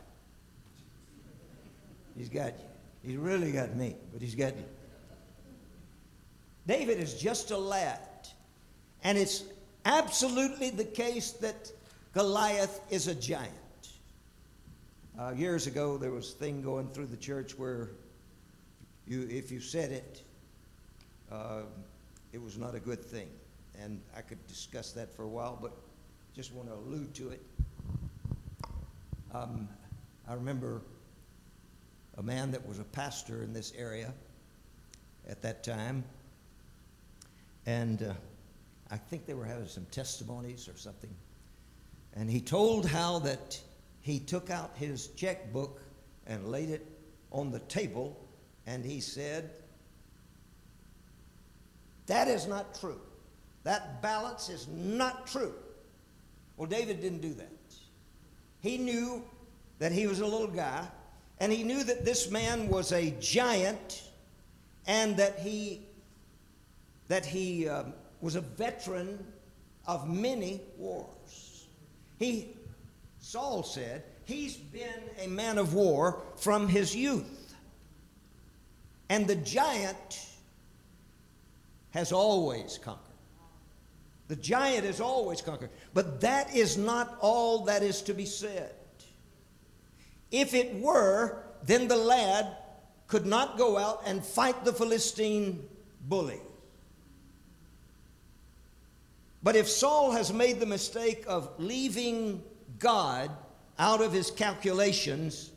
He's 2.17 2.29
got 2.29 2.53
you. 2.57 2.65
He's 3.09 3.17
really 3.17 3.51
got 3.51 3.75
me, 3.75 3.95
but 4.11 4.21
he's 4.21 4.33
got 4.33 4.55
you. 4.55 4.65
David 6.65 6.99
is 6.99 7.13
just 7.13 7.51
a 7.51 7.57
lad. 7.57 7.99
And 9.07 9.17
it's 9.17 9.45
absolutely 9.85 10.69
the 10.69 10.83
case 10.83 11.31
that 11.39 11.71
Goliath 12.13 12.81
is 12.89 13.07
a 13.07 13.15
giant. 13.15 13.53
Uh, 15.17 15.31
years 15.31 15.65
ago, 15.65 15.97
there 15.97 16.11
was 16.11 16.33
a 16.33 16.35
thing 16.35 16.61
going 16.61 16.89
through 16.89 17.05
the 17.05 17.15
church 17.15 17.57
where 17.57 17.91
you, 19.07 19.25
if 19.31 19.49
you 19.49 19.61
said 19.61 19.93
it, 19.93 20.23
uh, 21.31 21.61
it 22.33 22.41
was 22.41 22.57
not 22.57 22.75
a 22.75 22.81
good 22.81 23.01
thing. 23.01 23.29
And 23.81 24.01
I 24.13 24.19
could 24.19 24.45
discuss 24.45 24.91
that 24.91 25.15
for 25.15 25.23
a 25.23 25.29
while, 25.29 25.57
but 25.61 25.71
just 26.35 26.53
want 26.53 26.67
to 26.67 26.75
allude 26.75 27.13
to 27.13 27.29
it. 27.29 27.41
Um, 29.33 29.69
I 30.27 30.33
remember 30.33 30.81
a 32.17 32.23
man 32.23 32.51
that 32.51 32.67
was 32.67 32.79
a 32.79 32.83
pastor 32.83 33.41
in 33.41 33.53
this 33.53 33.71
area 33.77 34.13
at 35.29 35.41
that 35.43 35.63
time, 35.63 36.03
and 37.65 38.03
uh, 38.03 38.13
I 38.89 38.97
think 38.97 39.25
they 39.25 39.33
were 39.33 39.45
having 39.45 39.67
some 39.67 39.85
testimonies 39.91 40.67
or 40.67 40.77
something. 40.77 41.09
And 42.15 42.29
he 42.29 42.39
told 42.39 42.85
how 42.85 43.19
that 43.19 43.59
he 44.01 44.19
took 44.19 44.49
out 44.49 44.71
his 44.75 45.07
checkbook 45.09 45.81
and 46.25 46.47
laid 46.47 46.69
it 46.69 46.85
on 47.31 47.51
the 47.51 47.59
table, 47.59 48.17
and 48.65 48.85
he 48.85 48.99
said, 48.99 49.51
That 52.07 52.27
is 52.27 52.47
not 52.47 52.79
true. 52.79 52.99
That 53.63 54.01
balance 54.01 54.49
is 54.49 54.67
not 54.69 55.27
true. 55.27 55.53
Well, 56.55 56.69
David 56.69 57.01
didn't 57.01 57.21
do 57.21 57.33
that. 57.33 57.51
He 58.61 58.77
knew 58.77 59.23
that 59.79 59.91
he 59.91 60.07
was 60.07 60.21
a 60.21 60.25
little 60.25 60.47
guy, 60.47 60.87
and 61.39 61.51
he 61.51 61.63
knew 61.63 61.83
that 61.83 62.05
this 62.05 62.31
man 62.31 62.69
was 62.69 62.91
a 62.91 63.11
giant, 63.19 64.03
and 64.87 65.17
that 65.17 65.39
he 65.39 65.81
that 67.09 67.25
he 67.25 67.69
um, 67.69 67.93
was 68.21 68.35
a 68.35 68.41
veteran 68.41 69.25
of 69.85 70.09
many 70.09 70.61
wars. 70.77 71.67
He, 72.19 72.55
Saul 73.19 73.63
said, 73.63 74.03
he's 74.25 74.57
been 74.57 75.03
a 75.19 75.27
man 75.27 75.57
of 75.57 75.73
war 75.73 76.21
from 76.35 76.67
his 76.67 76.95
youth. 76.95 77.55
And 79.09 79.27
the 79.27 79.35
giant 79.35 80.27
has 81.91 82.11
always 82.11 82.77
conquered. 82.77 83.03
The 84.27 84.35
giant 84.35 84.85
has 84.85 84.99
always 84.99 85.41
conquered. 85.41 85.69
But 85.93 86.19
that 86.21 86.53
is 86.53 86.77
not 86.77 87.17
all 87.21 87.65
that 87.65 87.81
is 87.81 88.01
to 88.03 88.13
be 88.13 88.25
said. 88.25 88.73
If 90.31 90.53
it 90.53 90.75
were, 90.75 91.43
then 91.63 91.87
the 91.87 91.95
lad 91.95 92.57
could 93.07 93.25
not 93.25 93.57
go 93.57 93.77
out 93.77 94.03
and 94.05 94.23
fight 94.23 94.65
the 94.65 94.73
Philistine 94.73 95.63
bully. 96.01 96.41
But 99.47 99.55
if 99.55 99.69
Saul 99.69 100.11
has 100.11 100.33
made 100.33 100.59
the 100.59 100.65
mistake 100.65 101.23
of 101.25 101.49
leaving 101.57 102.43
God 102.79 103.31
out 103.79 104.01
of 104.01 104.11
his 104.11 104.29
calculations, 104.29 105.51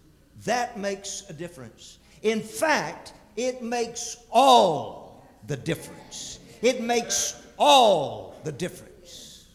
that 0.44 0.78
makes 0.78 1.24
a 1.28 1.32
difference. 1.32 1.98
In 2.22 2.40
fact, 2.40 3.14
it 3.34 3.64
makes 3.64 4.18
all 4.30 5.26
the 5.48 5.56
difference. 5.56 6.38
It 6.62 6.80
makes 6.80 7.34
all 7.58 8.36
the 8.44 8.52
difference. 8.52 9.48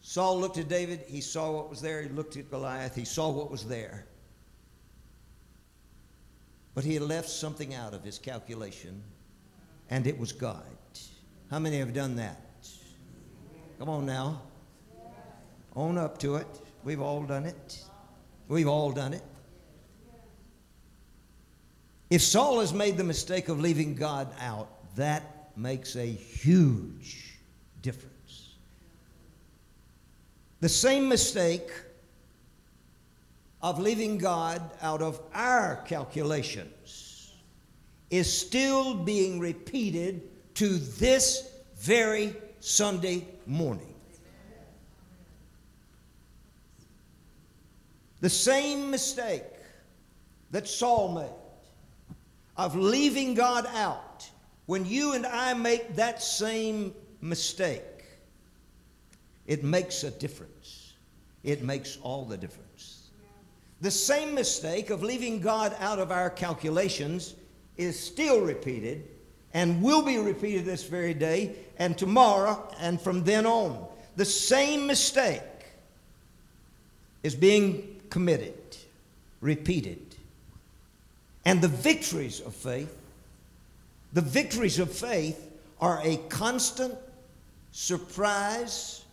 Saul 0.00 0.40
looked 0.40 0.56
at 0.56 0.70
David, 0.70 1.04
he 1.06 1.20
saw 1.20 1.50
what 1.50 1.68
was 1.68 1.82
there. 1.82 2.00
He 2.00 2.08
looked 2.08 2.38
at 2.38 2.50
Goliath, 2.50 2.94
he 2.94 3.04
saw 3.04 3.28
what 3.28 3.50
was 3.50 3.66
there. 3.66 4.06
But 6.74 6.84
he 6.84 6.94
had 6.94 7.02
left 7.02 7.28
something 7.28 7.74
out 7.74 7.92
of 7.92 8.02
his 8.02 8.18
calculation, 8.18 9.02
and 9.90 10.06
it 10.06 10.18
was 10.18 10.32
God. 10.32 10.64
How 11.50 11.58
many 11.58 11.78
have 11.78 11.92
done 11.92 12.16
that? 12.16 12.40
Come 13.82 13.88
on 13.88 14.06
now. 14.06 14.40
Own 15.74 15.98
up 15.98 16.16
to 16.18 16.36
it. 16.36 16.46
We've 16.84 17.00
all 17.00 17.24
done 17.24 17.46
it. 17.46 17.82
We've 18.46 18.68
all 18.68 18.92
done 18.92 19.12
it. 19.12 19.24
If 22.08 22.22
Saul 22.22 22.60
has 22.60 22.72
made 22.72 22.96
the 22.96 23.02
mistake 23.02 23.48
of 23.48 23.58
leaving 23.58 23.96
God 23.96 24.32
out, 24.38 24.94
that 24.94 25.50
makes 25.56 25.96
a 25.96 26.06
huge 26.06 27.40
difference. 27.82 28.54
The 30.60 30.68
same 30.68 31.08
mistake 31.08 31.68
of 33.62 33.80
leaving 33.80 34.16
God 34.16 34.62
out 34.80 35.02
of 35.02 35.20
our 35.34 35.82
calculations 35.86 37.32
is 38.10 38.32
still 38.32 38.94
being 38.94 39.40
repeated 39.40 40.22
to 40.54 40.68
this 40.68 41.50
very 41.74 42.36
Sunday 42.60 43.26
morning. 43.46 43.94
The 48.20 48.30
same 48.30 48.90
mistake 48.90 49.42
that 50.52 50.68
Saul 50.68 51.12
made 51.12 51.42
of 52.56 52.76
leaving 52.76 53.34
God 53.34 53.66
out, 53.74 54.28
when 54.66 54.86
you 54.86 55.14
and 55.14 55.26
I 55.26 55.54
make 55.54 55.96
that 55.96 56.22
same 56.22 56.94
mistake, 57.20 57.82
it 59.46 59.64
makes 59.64 60.04
a 60.04 60.10
difference. 60.10 60.92
It 61.42 61.62
makes 61.62 61.98
all 62.02 62.24
the 62.24 62.36
difference. 62.36 63.10
The 63.80 63.90
same 63.90 64.34
mistake 64.34 64.90
of 64.90 65.02
leaving 65.02 65.40
God 65.40 65.74
out 65.80 65.98
of 65.98 66.12
our 66.12 66.30
calculations 66.30 67.34
is 67.76 67.98
still 67.98 68.40
repeated 68.42 69.08
and 69.54 69.82
will 69.82 70.02
be 70.02 70.18
repeated 70.18 70.64
this 70.64 70.84
very 70.84 71.14
day 71.14 71.56
and 71.82 71.98
tomorrow 71.98 72.68
and 72.78 73.00
from 73.00 73.24
then 73.24 73.44
on. 73.44 73.84
The 74.14 74.24
same 74.24 74.86
mistake 74.86 75.42
is 77.24 77.34
being 77.34 78.00
committed, 78.08 78.54
repeated. 79.40 80.14
And 81.44 81.60
the 81.60 81.66
victories 81.66 82.38
of 82.38 82.54
faith, 82.54 82.96
the 84.12 84.20
victories 84.20 84.78
of 84.78 84.92
faith 84.92 85.50
are 85.80 86.00
a 86.04 86.18
constant 86.28 86.94
surprise 87.72 89.04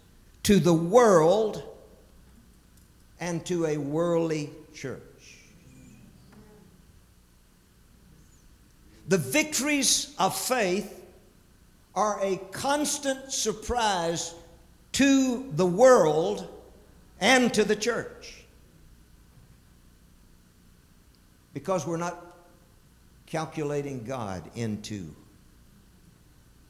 to 0.44 0.60
the 0.60 0.74
world 0.74 1.64
and 3.20 3.44
to 3.48 3.66
a 3.66 3.78
worldly 3.78 4.52
church. 4.76 5.02
The 9.08 9.18
victories 9.18 10.14
of 10.20 10.38
faith 10.38 10.99
are 12.00 12.18
a 12.22 12.38
constant 12.54 13.30
surprise 13.30 14.34
to 14.94 15.52
the 15.58 15.66
world 15.66 16.48
and 17.20 17.54
to 17.54 17.66
the 17.66 17.76
church. 17.76 18.38
Because 21.54 21.86
we're 21.86 21.98
not 21.98 22.26
calculating 23.26 24.06
God 24.06 24.42
into 24.56 25.14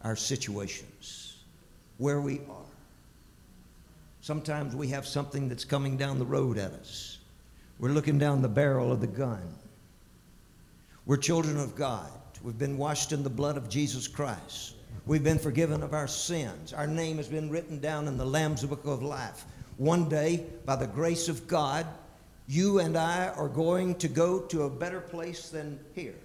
our 0.01 0.15
situations, 0.15 1.37
where 1.99 2.19
we 2.19 2.39
are. 2.49 2.73
Sometimes 4.21 4.75
we 4.75 4.87
have 4.87 5.05
something 5.05 5.47
that's 5.47 5.63
coming 5.63 5.95
down 5.95 6.17
the 6.17 6.25
road 6.25 6.57
at 6.57 6.71
us. 6.71 7.19
We're 7.77 7.89
looking 7.89 8.17
down 8.17 8.41
the 8.41 8.49
barrel 8.49 8.91
of 8.91 8.99
the 8.99 9.05
gun. 9.05 9.43
We're 11.05 11.17
children 11.17 11.59
of 11.59 11.75
God. 11.75 12.09
We've 12.41 12.57
been 12.57 12.79
washed 12.79 13.11
in 13.11 13.21
the 13.21 13.29
blood 13.29 13.57
of 13.57 13.69
Jesus 13.69 14.07
Christ. 14.07 14.73
We've 15.05 15.23
been 15.23 15.39
forgiven 15.39 15.81
of 15.81 15.93
our 15.93 16.07
sins. 16.07 16.73
Our 16.73 16.87
name 16.87 17.17
has 17.17 17.27
been 17.27 17.49
written 17.49 17.79
down 17.79 18.07
in 18.07 18.17
the 18.17 18.25
Lamb's 18.25 18.63
Book 18.63 18.85
of 18.85 19.01
Life. 19.01 19.45
One 19.77 20.07
day, 20.07 20.45
by 20.65 20.75
the 20.75 20.87
grace 20.87 21.29
of 21.29 21.47
God, 21.47 21.87
you 22.47 22.79
and 22.79 22.97
I 22.97 23.29
are 23.29 23.47
going 23.47 23.95
to 23.95 24.07
go 24.07 24.39
to 24.41 24.63
a 24.63 24.69
better 24.69 25.01
place 25.01 25.49
than 25.49 25.79
here 25.93 26.15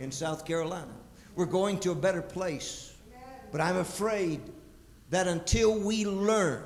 in 0.00 0.12
South 0.12 0.44
Carolina. 0.44 0.92
We're 1.34 1.46
going 1.46 1.78
to 1.80 1.90
a 1.90 1.94
better 1.94 2.22
place. 2.22 2.94
But 3.52 3.60
I'm 3.60 3.76
afraid 3.76 4.40
that 5.10 5.26
until 5.26 5.78
we 5.78 6.04
learn 6.04 6.64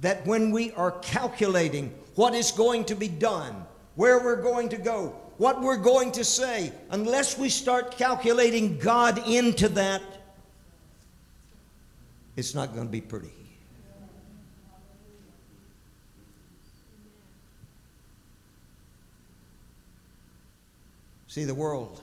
that 0.00 0.26
when 0.26 0.50
we 0.50 0.72
are 0.72 0.92
calculating 1.00 1.94
what 2.14 2.34
is 2.34 2.50
going 2.50 2.84
to 2.86 2.94
be 2.94 3.08
done, 3.08 3.64
where 3.94 4.18
we're 4.18 4.42
going 4.42 4.68
to 4.70 4.76
go, 4.76 5.14
what 5.38 5.60
we're 5.60 5.76
going 5.76 6.12
to 6.12 6.24
say, 6.24 6.72
unless 6.90 7.38
we 7.38 7.48
start 7.48 7.96
calculating 7.96 8.78
God 8.78 9.26
into 9.28 9.68
that, 9.70 10.02
it's 12.36 12.54
not 12.54 12.74
going 12.74 12.86
to 12.86 12.92
be 12.92 13.00
pretty. 13.00 13.32
See, 21.28 21.44
the 21.44 21.54
world, 21.54 22.00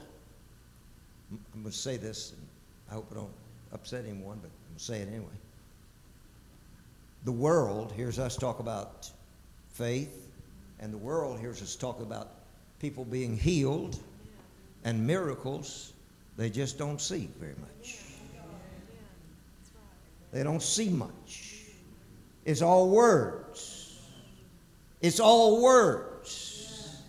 I'm 1.30 1.62
going 1.62 1.72
to 1.72 1.78
say 1.78 1.96
this, 1.96 2.32
and 2.32 2.46
I 2.90 2.94
hope 2.94 3.08
I 3.10 3.14
don't 3.14 3.32
upset 3.72 4.04
anyone, 4.04 4.38
but 4.42 4.50
I'm 4.50 4.68
going 4.68 4.76
to 4.76 4.84
say 4.84 5.00
it 5.00 5.08
anyway. 5.08 5.32
The 7.24 7.32
world 7.32 7.92
hears 7.92 8.18
us 8.18 8.36
talk 8.36 8.58
about 8.58 9.10
faith, 9.70 10.28
and 10.80 10.92
the 10.92 10.98
world 10.98 11.40
hears 11.40 11.62
us 11.62 11.76
talk 11.76 12.00
about 12.00 12.28
people 12.78 13.06
being 13.06 13.36
healed 13.36 13.98
and 14.84 15.06
miracles, 15.06 15.92
they 16.36 16.50
just 16.50 16.76
don't 16.76 17.00
see 17.00 17.28
very 17.38 17.54
much. 17.60 18.01
They 20.32 20.42
don't 20.42 20.62
see 20.62 20.88
much. 20.88 21.66
It's 22.44 22.62
all 22.62 22.90
words. 22.90 24.00
It's 25.00 25.20
all 25.20 25.62
words. 25.62 27.02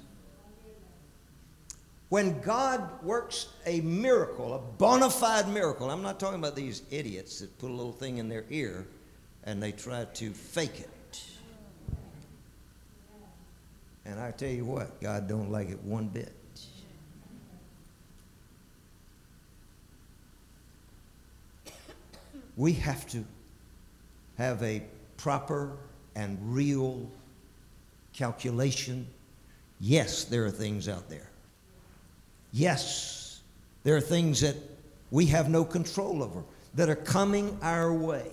When 2.09 2.39
God 2.41 3.01
works 3.01 3.47
a 3.65 3.81
miracle, 3.81 4.53
a 4.53 4.59
bona 4.59 5.09
fide 5.09 5.47
miracle, 5.47 5.89
I'm 5.89 6.03
not 6.03 6.19
talking 6.19 6.37
about 6.37 6.55
these 6.55 6.83
idiots 6.91 7.39
that 7.39 7.57
put 7.57 7.71
a 7.71 7.73
little 7.73 7.91
thing 7.91 8.19
in 8.19 8.29
their 8.29 8.45
ear 8.49 8.85
and 9.45 9.61
they 9.61 9.71
try 9.71 10.05
to 10.05 10.29
fake 10.31 10.79
it. 10.79 11.23
And 14.05 14.19
I 14.19 14.31
tell 14.31 14.49
you 14.49 14.65
what, 14.65 15.01
God 15.01 15.27
don't 15.27 15.49
like 15.49 15.69
it 15.69 15.81
one 15.81 16.07
bit. 16.07 16.33
We 22.55 22.73
have 22.73 23.07
to 23.09 23.23
have 24.37 24.61
a 24.63 24.83
proper 25.17 25.77
and 26.15 26.37
real 26.41 27.09
calculation. 28.13 29.07
Yes, 29.79 30.25
there 30.25 30.45
are 30.45 30.51
things 30.51 30.87
out 30.87 31.09
there. 31.09 31.29
Yes, 32.51 33.41
there 33.83 33.95
are 33.95 34.01
things 34.01 34.41
that 34.41 34.55
we 35.11 35.25
have 35.27 35.49
no 35.49 35.65
control 35.65 36.23
over 36.23 36.43
that 36.75 36.89
are 36.89 36.95
coming 36.95 37.57
our 37.61 37.93
way. 37.93 38.29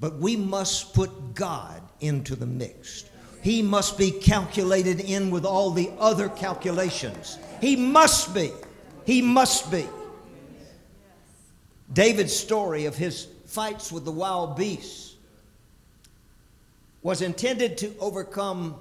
But 0.00 0.16
we 0.16 0.36
must 0.36 0.94
put 0.94 1.34
God 1.34 1.80
into 2.00 2.34
the 2.34 2.46
mix 2.46 3.04
he 3.42 3.60
must 3.60 3.98
be 3.98 4.12
calculated 4.12 5.00
in 5.00 5.30
with 5.30 5.44
all 5.44 5.72
the 5.72 5.90
other 5.98 6.28
calculations. 6.28 7.38
He 7.60 7.74
must 7.74 8.32
be. 8.32 8.52
He 9.04 9.20
must 9.20 9.70
be. 9.70 9.86
David's 11.92 12.34
story 12.34 12.86
of 12.86 12.96
his 12.96 13.28
fights 13.46 13.92
with 13.92 14.04
the 14.04 14.12
wild 14.12 14.56
beasts 14.56 15.14
was 17.02 17.20
intended 17.20 17.76
to 17.78 17.94
overcome 17.98 18.76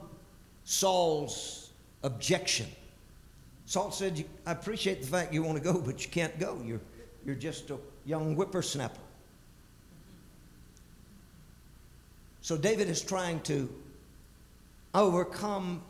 Saul's 0.64 1.72
objection. 2.04 2.68
Saul 3.66 3.92
said, 3.92 4.24
I 4.46 4.52
appreciate 4.52 5.02
the 5.02 5.08
fact 5.08 5.34
you 5.34 5.44
want 5.44 5.58
to 5.58 5.64
go, 5.64 5.80
but 5.80 6.04
you 6.04 6.12
can't 6.12 6.38
go. 6.40 6.62
You're, 6.64 6.82
you're 7.26 7.36
just 7.36 7.70
a 7.70 7.78
young 8.06 8.36
whippersnapper. 8.36 9.00
So 12.42 12.58
David 12.58 12.90
is 12.90 13.02
trying 13.02 13.40
to 13.42 13.70
overcome 14.94 15.82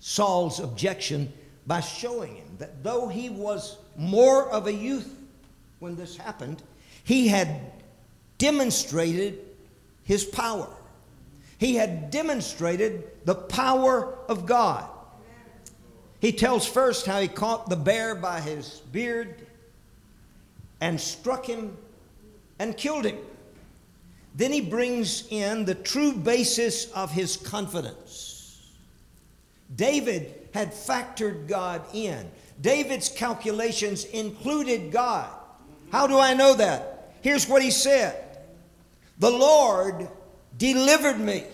Saul's 0.00 0.60
objection 0.60 1.32
by 1.66 1.80
showing 1.80 2.36
him 2.36 2.48
that 2.58 2.82
though 2.82 3.08
he 3.08 3.28
was 3.28 3.78
more 3.96 4.48
of 4.50 4.66
a 4.66 4.72
youth 4.72 5.17
when 5.78 5.96
this 5.96 6.16
happened, 6.16 6.62
he 7.04 7.28
had 7.28 7.60
demonstrated 8.38 9.40
his 10.04 10.24
power. 10.24 10.68
He 11.58 11.74
had 11.74 12.10
demonstrated 12.10 13.04
the 13.24 13.34
power 13.34 14.16
of 14.28 14.46
God. 14.46 14.88
He 16.20 16.32
tells 16.32 16.66
first 16.66 17.06
how 17.06 17.20
he 17.20 17.28
caught 17.28 17.68
the 17.68 17.76
bear 17.76 18.14
by 18.14 18.40
his 18.40 18.80
beard 18.92 19.46
and 20.80 21.00
struck 21.00 21.46
him 21.46 21.76
and 22.58 22.76
killed 22.76 23.04
him. 23.04 23.18
Then 24.34 24.52
he 24.52 24.60
brings 24.60 25.26
in 25.30 25.64
the 25.64 25.74
true 25.74 26.12
basis 26.12 26.90
of 26.92 27.10
his 27.10 27.36
confidence. 27.36 28.72
David 29.74 30.48
had 30.54 30.72
factored 30.72 31.46
God 31.48 31.82
in. 31.92 32.30
David's 32.60 33.08
calculations 33.08 34.04
included 34.04 34.90
God. 34.90 35.37
How 35.90 36.06
do 36.06 36.18
I 36.18 36.34
know 36.34 36.54
that? 36.54 37.12
Here's 37.20 37.48
what 37.48 37.62
he 37.62 37.70
said 37.70 38.24
The 39.18 39.30
Lord 39.30 40.08
delivered 40.56 41.18
me. 41.18 41.44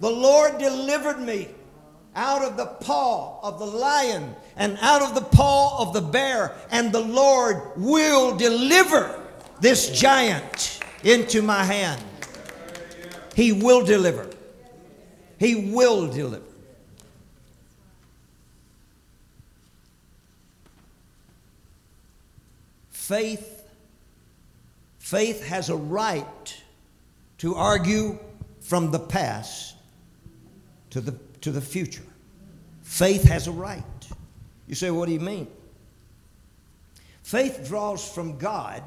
The 0.00 0.10
Lord 0.10 0.58
delivered 0.58 1.20
me 1.20 1.48
out 2.14 2.42
of 2.42 2.56
the 2.56 2.66
paw 2.66 3.40
of 3.42 3.58
the 3.58 3.66
lion 3.66 4.34
and 4.56 4.78
out 4.80 5.02
of 5.02 5.14
the 5.14 5.20
paw 5.20 5.82
of 5.82 5.94
the 5.94 6.00
bear, 6.00 6.54
and 6.70 6.92
the 6.92 7.00
Lord 7.00 7.72
will 7.76 8.36
deliver 8.36 9.20
this 9.60 9.90
giant 9.90 10.80
into 11.02 11.42
my 11.42 11.64
hand. 11.64 12.02
He 13.34 13.52
will 13.52 13.84
deliver. 13.84 14.28
He 15.38 15.72
will 15.72 16.06
deliver. 16.08 16.53
Faith 23.04 23.68
faith 24.98 25.44
has 25.44 25.68
a 25.68 25.76
right 25.76 26.62
to 27.36 27.54
argue 27.54 28.18
from 28.60 28.90
the 28.92 28.98
past 28.98 29.76
to 30.88 31.02
the 31.02 31.12
to 31.42 31.50
the 31.50 31.60
future. 31.60 32.06
Faith 32.80 33.24
has 33.24 33.46
a 33.46 33.52
right. 33.52 33.84
You 34.66 34.74
say, 34.74 34.90
what 34.90 35.04
do 35.04 35.12
you 35.12 35.20
mean? 35.20 35.48
Faith 37.22 37.66
draws 37.68 38.10
from 38.10 38.38
God, 38.38 38.82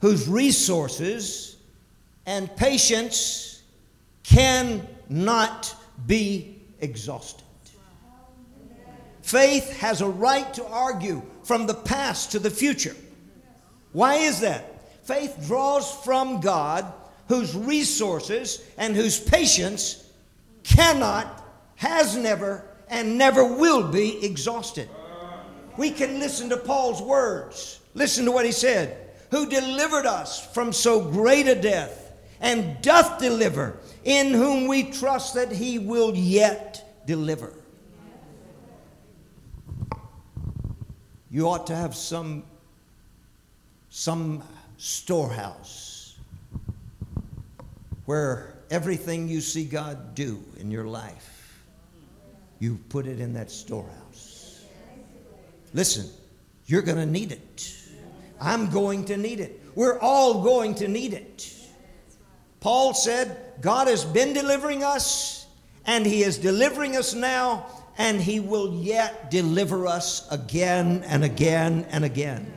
whose 0.00 0.28
resources 0.28 1.56
and 2.24 2.54
patience 2.56 3.64
cannot 4.22 5.74
be 6.06 6.60
exhausted. 6.80 7.46
Faith 9.22 9.76
has 9.78 10.02
a 10.02 10.08
right 10.08 10.54
to 10.54 10.64
argue 10.66 11.22
from 11.44 11.66
the 11.66 11.74
past 11.74 12.32
to 12.32 12.38
the 12.38 12.50
future. 12.50 12.96
Why 13.92 14.16
is 14.16 14.40
that? 14.40 14.68
Faith 15.04 15.44
draws 15.46 15.92
from 16.04 16.40
God, 16.40 16.92
whose 17.28 17.54
resources 17.54 18.64
and 18.78 18.94
whose 18.94 19.18
patience 19.18 20.10
cannot, 20.62 21.44
has 21.76 22.16
never, 22.16 22.64
and 22.88 23.18
never 23.18 23.44
will 23.44 23.88
be 23.88 24.24
exhausted. 24.24 24.88
We 25.76 25.90
can 25.90 26.20
listen 26.20 26.48
to 26.50 26.56
Paul's 26.56 27.02
words. 27.02 27.80
Listen 27.94 28.24
to 28.26 28.32
what 28.32 28.46
he 28.46 28.52
said 28.52 29.10
Who 29.30 29.48
delivered 29.48 30.06
us 30.06 30.52
from 30.52 30.72
so 30.72 31.00
great 31.00 31.48
a 31.48 31.54
death, 31.54 32.12
and 32.40 32.80
doth 32.82 33.18
deliver, 33.18 33.78
in 34.04 34.32
whom 34.32 34.66
we 34.66 34.90
trust 34.90 35.34
that 35.34 35.52
he 35.52 35.78
will 35.78 36.14
yet 36.14 37.04
deliver. 37.06 37.52
You 41.32 41.48
ought 41.48 41.66
to 41.68 41.74
have 41.74 41.94
some, 41.94 42.44
some 43.90 44.42
storehouse 44.76 46.16
where 48.04 48.54
everything 48.70 49.28
you 49.28 49.40
see 49.40 49.64
God 49.64 50.14
do 50.14 50.42
in 50.60 50.70
your 50.70 50.84
life 50.84 51.32
you 52.62 52.78
put 52.90 53.08
it 53.08 53.18
in 53.18 53.32
that 53.32 53.50
storehouse. 53.50 54.62
Listen, 55.74 56.08
you're 56.66 56.82
going 56.82 56.98
to 56.98 57.06
need 57.06 57.32
it. 57.32 57.76
I'm 58.40 58.70
going 58.70 59.06
to 59.06 59.16
need 59.16 59.40
it. 59.40 59.60
We're 59.74 59.98
all 59.98 60.44
going 60.44 60.76
to 60.76 60.86
need 60.86 61.12
it. 61.12 61.52
Paul 62.60 62.94
said, 62.94 63.36
God 63.60 63.88
has 63.88 64.04
been 64.04 64.32
delivering 64.32 64.84
us, 64.84 65.44
and 65.86 66.06
He 66.06 66.22
is 66.22 66.38
delivering 66.38 66.96
us 66.96 67.14
now, 67.14 67.66
and 67.98 68.20
He 68.20 68.40
will 68.40 68.74
yet 68.74 69.30
deliver 69.30 69.86
us 69.86 70.30
again 70.30 71.04
and 71.06 71.24
again 71.24 71.86
and 71.90 72.04
again. 72.04 72.52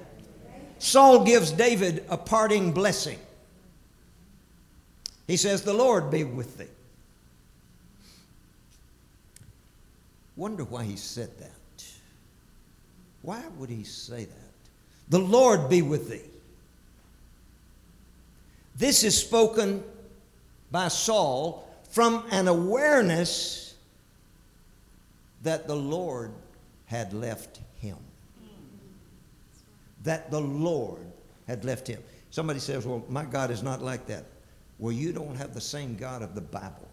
Saul 0.80 1.24
gives 1.24 1.52
David 1.52 2.06
a 2.10 2.18
parting 2.18 2.72
blessing. 2.72 3.20
He 5.28 5.38
says, 5.38 5.64
The 5.64 5.74
Lord 5.74 6.12
be 6.12 6.24
with 6.24 6.58
thee. 6.58 6.68
Wonder 10.36 10.64
why 10.66 10.84
he 10.84 10.98
said 10.98 11.30
that. 11.40 11.52
Why 13.22 13.42
would 13.58 13.70
he 13.70 13.84
say 13.84 14.26
that? 14.26 14.52
The 15.10 15.20
Lord 15.20 15.70
be 15.70 15.82
with 15.82 16.10
thee. 16.10 16.22
This 18.76 19.04
is 19.04 19.18
spoken 19.18 19.84
by 20.72 20.90
Saul 20.90 21.68
from 21.90 22.26
an 22.32 22.48
awareness 22.48 23.65
that 25.46 25.68
the 25.68 25.76
Lord 25.76 26.32
had 26.86 27.14
left 27.14 27.62
him. 27.80 27.98
That 30.04 30.30
the 30.30 30.42
Lord 30.42 31.08
had 31.48 31.66
left 31.66 31.88
him. 31.88 32.04
Somebody 32.30 32.60
says, 32.60 32.86
Well, 32.86 33.04
my 33.10 33.24
God 33.24 33.50
is 33.50 33.64
not 33.64 33.82
like 33.82 34.06
that. 34.08 34.26
Well, 34.78 34.92
you 34.92 35.14
don't 35.14 35.36
have 35.36 35.54
the 35.54 35.62
same 35.62 35.96
God 35.96 36.22
of 36.22 36.36
the 36.36 36.42
Bible. 36.42 36.90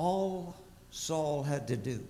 all 0.00 0.54
Saul 0.90 1.42
had 1.42 1.68
to 1.68 1.76
do, 1.76 2.02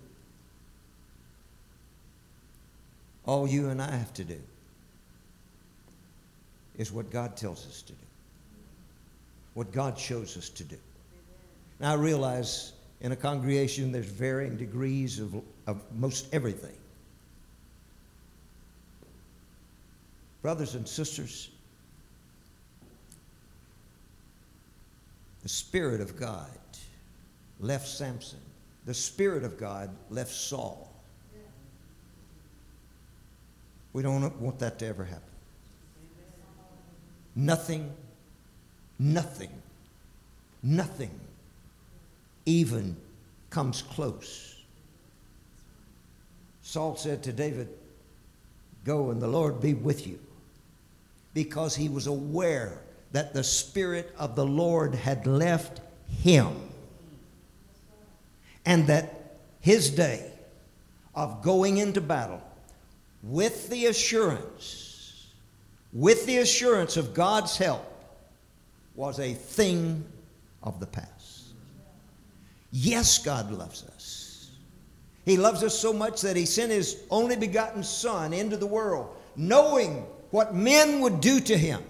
all 3.25 3.45
you 3.45 3.67
and 3.67 3.81
I 3.81 3.91
have 3.91 4.13
to 4.13 4.23
do, 4.23 4.39
is 6.77 6.89
what 6.89 7.11
God 7.11 7.35
tells 7.35 7.67
us 7.67 7.81
to 7.81 7.91
do, 7.91 8.05
what 9.55 9.73
God 9.73 9.99
shows 9.99 10.37
us 10.37 10.47
to 10.49 10.63
do. 10.63 10.77
Now, 11.81 11.93
I 11.93 11.95
realize 11.95 12.73
in 13.01 13.11
a 13.11 13.15
congregation 13.15 13.91
there's 13.91 14.05
varying 14.05 14.55
degrees 14.55 15.19
of, 15.19 15.33
of 15.65 15.81
most 15.97 16.31
everything. 16.31 16.75
Brothers 20.43 20.75
and 20.75 20.87
sisters, 20.87 21.49
the 25.41 25.49
Spirit 25.49 26.01
of 26.01 26.19
God 26.19 26.51
left 27.59 27.87
Samson. 27.87 28.39
The 28.85 28.93
Spirit 28.93 29.43
of 29.43 29.57
God 29.57 29.89
left 30.11 30.31
Saul. 30.31 30.93
We 33.93 34.03
don't 34.03 34.39
want 34.39 34.59
that 34.59 34.77
to 34.79 34.85
ever 34.85 35.03
happen. 35.03 35.23
Nothing, 37.35 37.91
nothing, 38.99 39.49
nothing 40.61 41.09
even 42.45 42.95
comes 43.49 43.81
close. 43.81 44.55
Saul 46.61 46.95
said 46.95 47.23
to 47.23 47.33
David, 47.33 47.69
Go 48.83 49.11
and 49.11 49.21
the 49.21 49.27
Lord 49.27 49.61
be 49.61 49.73
with 49.73 50.07
you. 50.07 50.19
Because 51.33 51.75
he 51.75 51.87
was 51.87 52.07
aware 52.07 52.81
that 53.11 53.33
the 53.33 53.43
Spirit 53.43 54.13
of 54.17 54.35
the 54.35 54.45
Lord 54.45 54.95
had 54.95 55.27
left 55.27 55.81
him 56.09 56.55
and 58.65 58.87
that 58.87 59.37
his 59.59 59.89
day 59.89 60.31
of 61.15 61.41
going 61.41 61.77
into 61.77 62.01
battle 62.01 62.41
with 63.23 63.69
the 63.69 63.87
assurance, 63.87 65.27
with 65.93 66.25
the 66.25 66.37
assurance 66.37 66.97
of 66.97 67.13
God's 67.13 67.57
help, 67.57 67.87
was 68.95 69.19
a 69.19 69.33
thing 69.33 70.03
of 70.63 70.79
the 70.79 70.85
past. 70.85 71.20
Yes, 72.71 73.17
God 73.17 73.51
loves 73.51 73.83
us. 73.83 74.51
He 75.25 75.37
loves 75.37 75.63
us 75.63 75.77
so 75.77 75.93
much 75.93 76.21
that 76.21 76.35
He 76.35 76.45
sent 76.45 76.71
His 76.71 77.03
only 77.09 77.35
begotten 77.35 77.83
Son 77.83 78.33
into 78.33 78.57
the 78.57 78.65
world, 78.65 79.15
knowing 79.35 80.05
what 80.31 80.55
men 80.55 81.01
would 81.01 81.21
do 81.21 81.39
to 81.41 81.57
Him. 81.57 81.83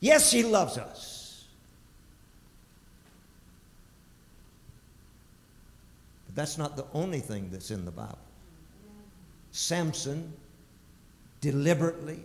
Yes, 0.00 0.30
He 0.30 0.42
loves 0.42 0.78
us. 0.78 1.46
But 6.26 6.34
that's 6.34 6.58
not 6.58 6.76
the 6.76 6.86
only 6.94 7.20
thing 7.20 7.48
that's 7.50 7.70
in 7.70 7.84
the 7.84 7.90
Bible. 7.90 8.18
Samson 9.52 10.32
deliberately, 11.40 12.20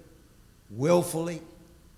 willfully, 0.69 1.41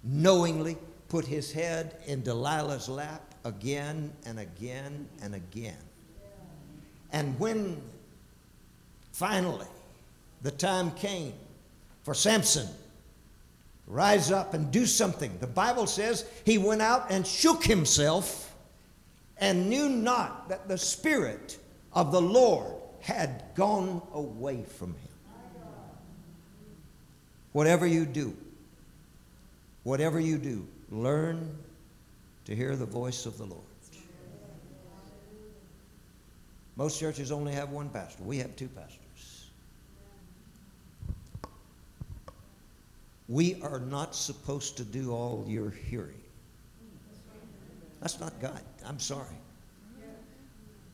knowingly 0.04 0.78
put 1.10 1.26
his 1.26 1.52
head 1.52 1.98
in 2.06 2.22
Delilah's 2.22 2.90
lap 2.90 3.34
again 3.48 4.12
and 4.26 4.40
again 4.40 5.08
and 5.22 5.34
again. 5.34 5.78
And 7.14 7.40
when 7.40 7.82
finally 9.14 9.68
the 10.42 10.52
time 10.52 10.92
came 10.92 11.34
for 12.04 12.14
Samson 12.14 12.68
to 12.68 12.74
rise 13.88 14.32
up 14.32 14.54
and 14.54 14.70
do 14.70 14.86
something, 14.86 15.32
the 15.40 15.48
Bible 15.48 15.88
says 15.88 16.30
he 16.44 16.58
went 16.58 16.82
out 16.82 17.08
and 17.10 17.26
shook 17.26 17.64
himself 17.64 18.54
and 19.38 19.70
knew 19.70 19.88
not 19.88 20.50
that 20.50 20.68
the 20.68 20.78
Spirit 20.78 21.58
of 21.94 22.12
the 22.12 22.22
Lord 22.22 22.74
had 23.00 23.44
gone 23.56 24.02
away 24.14 24.64
from 24.64 24.90
him. 24.90 25.10
Whatever 27.54 27.88
you 27.88 28.06
do, 28.06 28.36
whatever 29.84 30.20
you 30.20 30.38
do, 30.38 30.68
learn 30.92 31.58
to 32.48 32.56
hear 32.56 32.78
the 32.78 32.86
voice 32.86 33.26
of 33.26 33.38
the 33.38 33.44
Lord. 33.44 33.62
Most 36.78 36.98
churches 36.98 37.30
only 37.30 37.52
have 37.52 37.72
one 37.72 37.90
pastor. 37.90 38.24
We 38.24 38.38
have 38.38 38.56
two 38.56 38.70
pastors. 38.70 39.50
We 43.28 43.62
are 43.62 43.82
not 43.82 44.16
supposed 44.16 44.78
to 44.78 44.86
do 44.86 45.12
all 45.12 45.44
your 45.46 45.72
hearing. 45.72 46.22
That's 48.00 48.18
not 48.18 48.40
God. 48.40 48.62
I'm 48.86 49.00
sorry. 49.00 49.36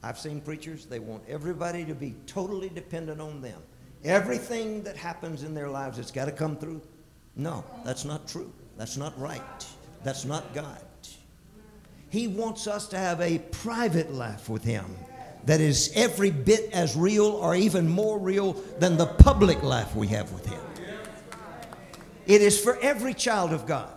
I've 0.02 0.18
seen 0.18 0.42
preachers, 0.42 0.88
they 0.88 0.98
want 0.98 1.22
everybody 1.28 1.86
to 1.86 1.94
be 1.94 2.16
totally 2.26 2.70
dependent 2.70 3.22
on 3.22 3.42
them. 3.42 3.62
Everything 4.04 4.82
that 4.84 4.98
happens 4.98 5.44
in 5.44 5.54
their 5.54 5.70
lives, 5.70 6.00
it's 6.00 6.10
got 6.10 6.26
to 6.26 6.32
come 6.32 6.58
through. 6.58 6.82
No, 7.36 7.64
that's 7.86 8.06
not 8.06 8.28
true. 8.28 8.52
That's 8.76 8.98
not 8.98 9.18
right. 9.20 9.68
That's 10.04 10.26
not 10.26 10.52
God. 10.56 10.82
He 12.14 12.28
wants 12.28 12.68
us 12.68 12.90
to 12.90 12.98
have 13.00 13.20
a 13.22 13.40
private 13.40 14.14
life 14.14 14.48
with 14.48 14.64
Him 14.64 14.86
that 15.46 15.60
is 15.60 15.92
every 15.96 16.30
bit 16.30 16.72
as 16.72 16.96
real 16.96 17.26
or 17.26 17.56
even 17.56 17.90
more 17.90 18.20
real 18.20 18.54
than 18.78 18.98
the 18.98 19.08
public 19.08 19.64
life 19.64 19.96
we 19.96 20.06
have 20.10 20.32
with 20.32 20.46
Him. 20.46 20.62
It 22.28 22.44
is 22.44 22.64
for 22.64 22.78
every 22.82 23.16
child 23.16 23.52
of 23.52 23.66
God. 23.66 23.90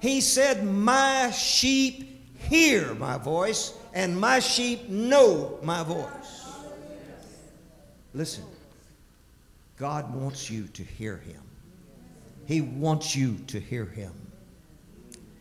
He 0.00 0.22
said, 0.22 0.64
My 0.64 1.30
sheep 1.32 2.38
hear 2.48 2.94
my 2.94 3.18
voice, 3.18 3.74
and 3.92 4.18
my 4.18 4.38
sheep 4.38 4.88
know 4.88 5.58
my 5.62 5.82
voice. 5.82 6.46
Listen, 8.14 8.44
God 9.76 10.14
wants 10.14 10.50
you 10.50 10.66
to 10.68 10.82
hear 10.82 11.18
Him. 11.18 11.42
He 12.46 12.62
wants 12.62 13.14
you 13.14 13.36
to 13.48 13.60
hear 13.60 13.84
Him. 13.84 14.14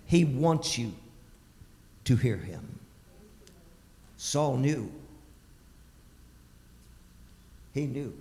He 0.06 0.26
wants 0.26 0.78
you 0.78 0.92
to 2.06 2.16
hear 2.16 2.38
Him. 2.38 2.80
Saul 4.18 4.58
knew. 4.58 4.92
He 7.74 7.86
knew 7.88 8.14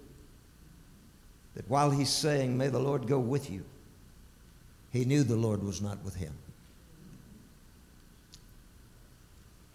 that 1.54 1.68
while 1.68 1.90
he's 1.90 2.08
saying, 2.08 2.56
May 2.56 2.68
the 2.68 2.78
Lord 2.78 3.06
go 3.06 3.18
with 3.18 3.50
you, 3.50 3.64
he 4.92 5.04
knew 5.04 5.22
the 5.22 5.36
Lord 5.36 5.62
was 5.62 5.80
not 5.80 6.02
with 6.04 6.14
him. 6.16 6.32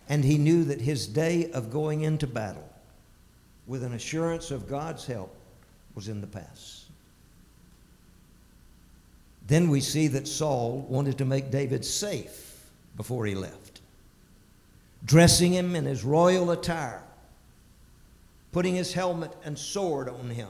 And 0.07 0.23
he 0.23 0.37
knew 0.37 0.63
that 0.65 0.81
his 0.81 1.07
day 1.07 1.51
of 1.51 1.71
going 1.71 2.01
into 2.01 2.27
battle 2.27 2.69
with 3.67 3.83
an 3.83 3.93
assurance 3.93 4.51
of 4.51 4.67
God's 4.67 5.05
help 5.05 5.35
was 5.95 6.09
in 6.09 6.21
the 6.21 6.27
past. 6.27 6.85
Then 9.47 9.69
we 9.69 9.79
see 9.79 10.07
that 10.09 10.27
Saul 10.27 10.85
wanted 10.89 11.17
to 11.19 11.25
make 11.25 11.51
David 11.51 11.85
safe 11.85 12.67
before 12.97 13.25
he 13.25 13.35
left, 13.35 13.64
dressing 15.05 15.53
him 15.53 15.75
in 15.75 15.85
his 15.85 16.03
royal 16.03 16.51
attire, 16.51 17.03
putting 18.51 18.75
his 18.75 18.93
helmet 18.93 19.31
and 19.43 19.57
sword 19.57 20.09
on 20.09 20.29
him. 20.29 20.49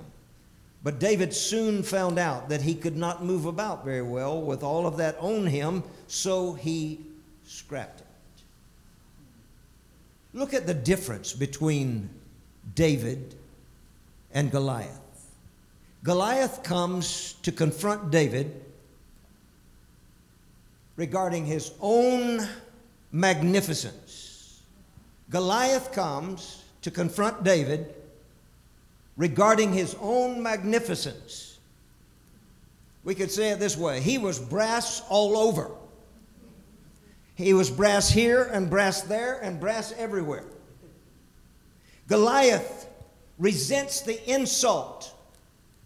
But 0.83 0.99
David 0.99 1.33
soon 1.33 1.83
found 1.83 2.19
out 2.19 2.49
that 2.49 2.61
he 2.61 2.75
could 2.75 2.95
not 2.95 3.23
move 3.23 3.45
about 3.45 3.83
very 3.83 4.03
well 4.03 4.41
with 4.41 4.63
all 4.63 4.85
of 4.85 4.97
that 4.97 5.17
on 5.19 5.47
him, 5.47 5.83
so 6.07 6.53
he 6.53 6.99
scrapped 7.43 8.01
it. 8.01 8.07
Look 10.33 10.53
at 10.53 10.67
the 10.67 10.73
difference 10.73 11.33
between 11.33 12.09
David 12.75 13.35
and 14.33 14.51
Goliath. 14.51 14.99
Goliath 16.03 16.61
comes 16.61 17.33
to 17.41 17.51
confront 17.51 18.11
David 18.11 18.61
regarding 20.97 21.45
his 21.45 21.71
own 21.81 22.47
magnificence. 23.11 24.04
Goliath 25.29 25.91
comes 25.91 26.63
to 26.81 26.91
confront 26.91 27.43
David 27.43 27.93
regarding 29.17 29.73
his 29.73 29.95
own 29.99 30.43
magnificence. 30.43 31.59
We 33.03 33.15
could 33.15 33.31
say 33.31 33.51
it 33.51 33.59
this 33.59 33.77
way 33.77 34.01
he 34.01 34.17
was 34.17 34.39
brass 34.39 35.01
all 35.09 35.37
over. 35.37 35.71
He 37.35 37.53
was 37.53 37.69
brass 37.69 38.09
here 38.09 38.43
and 38.43 38.69
brass 38.69 39.01
there 39.01 39.39
and 39.39 39.59
brass 39.59 39.93
everywhere. 39.97 40.45
Goliath 42.07 42.87
resents 43.37 44.01
the 44.01 44.31
insult 44.31 45.13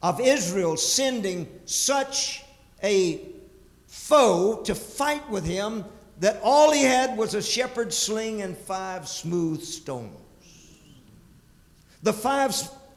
of 0.01 0.19
Israel 0.19 0.77
sending 0.77 1.47
such 1.65 2.43
a 2.83 3.21
foe 3.87 4.61
to 4.63 4.75
fight 4.75 5.27
with 5.29 5.45
him 5.45 5.83
that 6.19 6.39
all 6.43 6.71
he 6.71 6.83
had 6.83 7.17
was 7.17 7.33
a 7.33 7.41
shepherd's 7.41 7.97
sling 7.97 8.41
and 8.41 8.57
five 8.57 9.07
smooth 9.07 9.63
stones. 9.63 10.15
The 12.03 12.13
five 12.13 12.55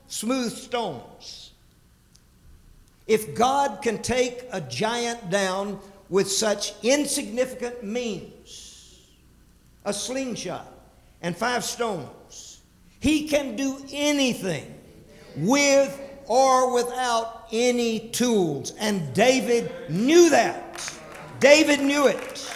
smooth 0.09 0.53
stones. 0.53 1.53
If 3.07 3.35
God 3.35 3.83
can 3.83 4.03
take 4.03 4.47
a 4.53 4.61
giant 4.61 5.31
down 5.31 5.79
with 6.09 6.31
such 6.31 6.75
insignificant 6.83 7.83
means, 7.83 9.01
a 9.85 9.93
slingshot 9.93 10.73
and 11.21 11.37
five 11.37 11.65
stones, 11.65 12.61
he 13.01 13.27
can 13.27 13.57
do 13.57 13.85
anything 13.93 14.75
with 15.37 15.99
or 16.27 16.73
without 16.73 17.49
any 17.53 18.09
tools. 18.11 18.73
And 18.79 19.13
David 19.15 19.71
knew 19.89 20.31
that. 20.31 20.93
David 21.41 21.81
knew 21.81 22.07
it. 22.07 22.55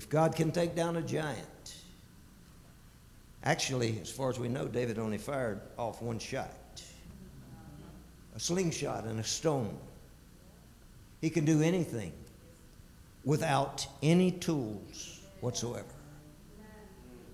If 0.00 0.08
God 0.08 0.34
can 0.34 0.50
take 0.50 0.74
down 0.74 0.96
a 0.96 1.02
giant, 1.02 1.74
actually, 3.44 3.98
as 4.00 4.10
far 4.10 4.30
as 4.30 4.38
we 4.38 4.48
know, 4.48 4.66
David 4.66 4.98
only 4.98 5.18
fired 5.18 5.60
off 5.76 6.00
one 6.00 6.18
shot 6.18 6.56
a 8.34 8.40
slingshot 8.40 9.04
and 9.04 9.20
a 9.20 9.22
stone. 9.22 9.76
He 11.20 11.28
can 11.28 11.44
do 11.44 11.60
anything 11.60 12.14
without 13.26 13.86
any 14.02 14.30
tools 14.30 15.20
whatsoever. 15.42 15.84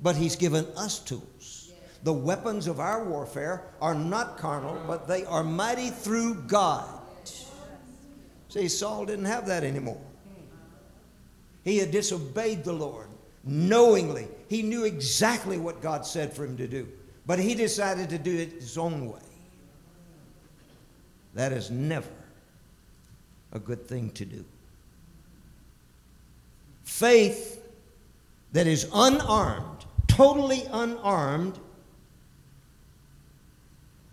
But 0.03 0.17
He's 0.17 0.35
given 0.35 0.67
us 0.77 0.99
tools. 0.99 1.71
The 2.03 2.13
weapons 2.13 2.67
of 2.67 2.81
our 2.81 3.05
warfare 3.05 3.63
are 3.81 3.95
not 3.95 4.39
carnal, 4.39 4.77
but 4.89 5.07
they 5.07 5.25
are 5.27 5.45
mighty 5.45 5.91
through 5.91 6.43
God. 6.49 7.01
See, 8.49 8.67
Saul 8.67 9.07
didn't 9.07 9.27
have 9.27 9.47
that 9.47 9.63
anymore. 9.63 10.03
He 11.67 11.79
had 11.79 11.91
disobeyed 11.91 12.63
the 12.63 12.73
Lord 12.73 13.09
knowingly. 13.43 14.29
He 14.49 14.63
knew 14.63 14.85
exactly 14.85 15.59
what 15.59 15.83
God 15.83 16.07
said 16.07 16.33
for 16.33 16.45
him 16.45 16.57
to 16.59 16.69
do, 16.69 16.87
but 17.27 17.41
he 17.41 17.57
decided 17.57 18.09
to 18.11 18.19
do 18.19 18.37
it 18.37 18.53
his 18.53 18.79
own 18.79 19.11
way. 19.11 19.19
That 21.35 21.53
is 21.53 21.69
never 21.69 22.09
a 23.53 23.59
good 23.59 23.89
thing 23.89 24.11
to 24.13 24.25
do. 24.25 24.45
Faith 26.85 27.61
that 28.53 28.69
is 28.69 28.89
unarmed, 28.95 29.87
totally 30.07 30.63
unarmed, 30.71 31.59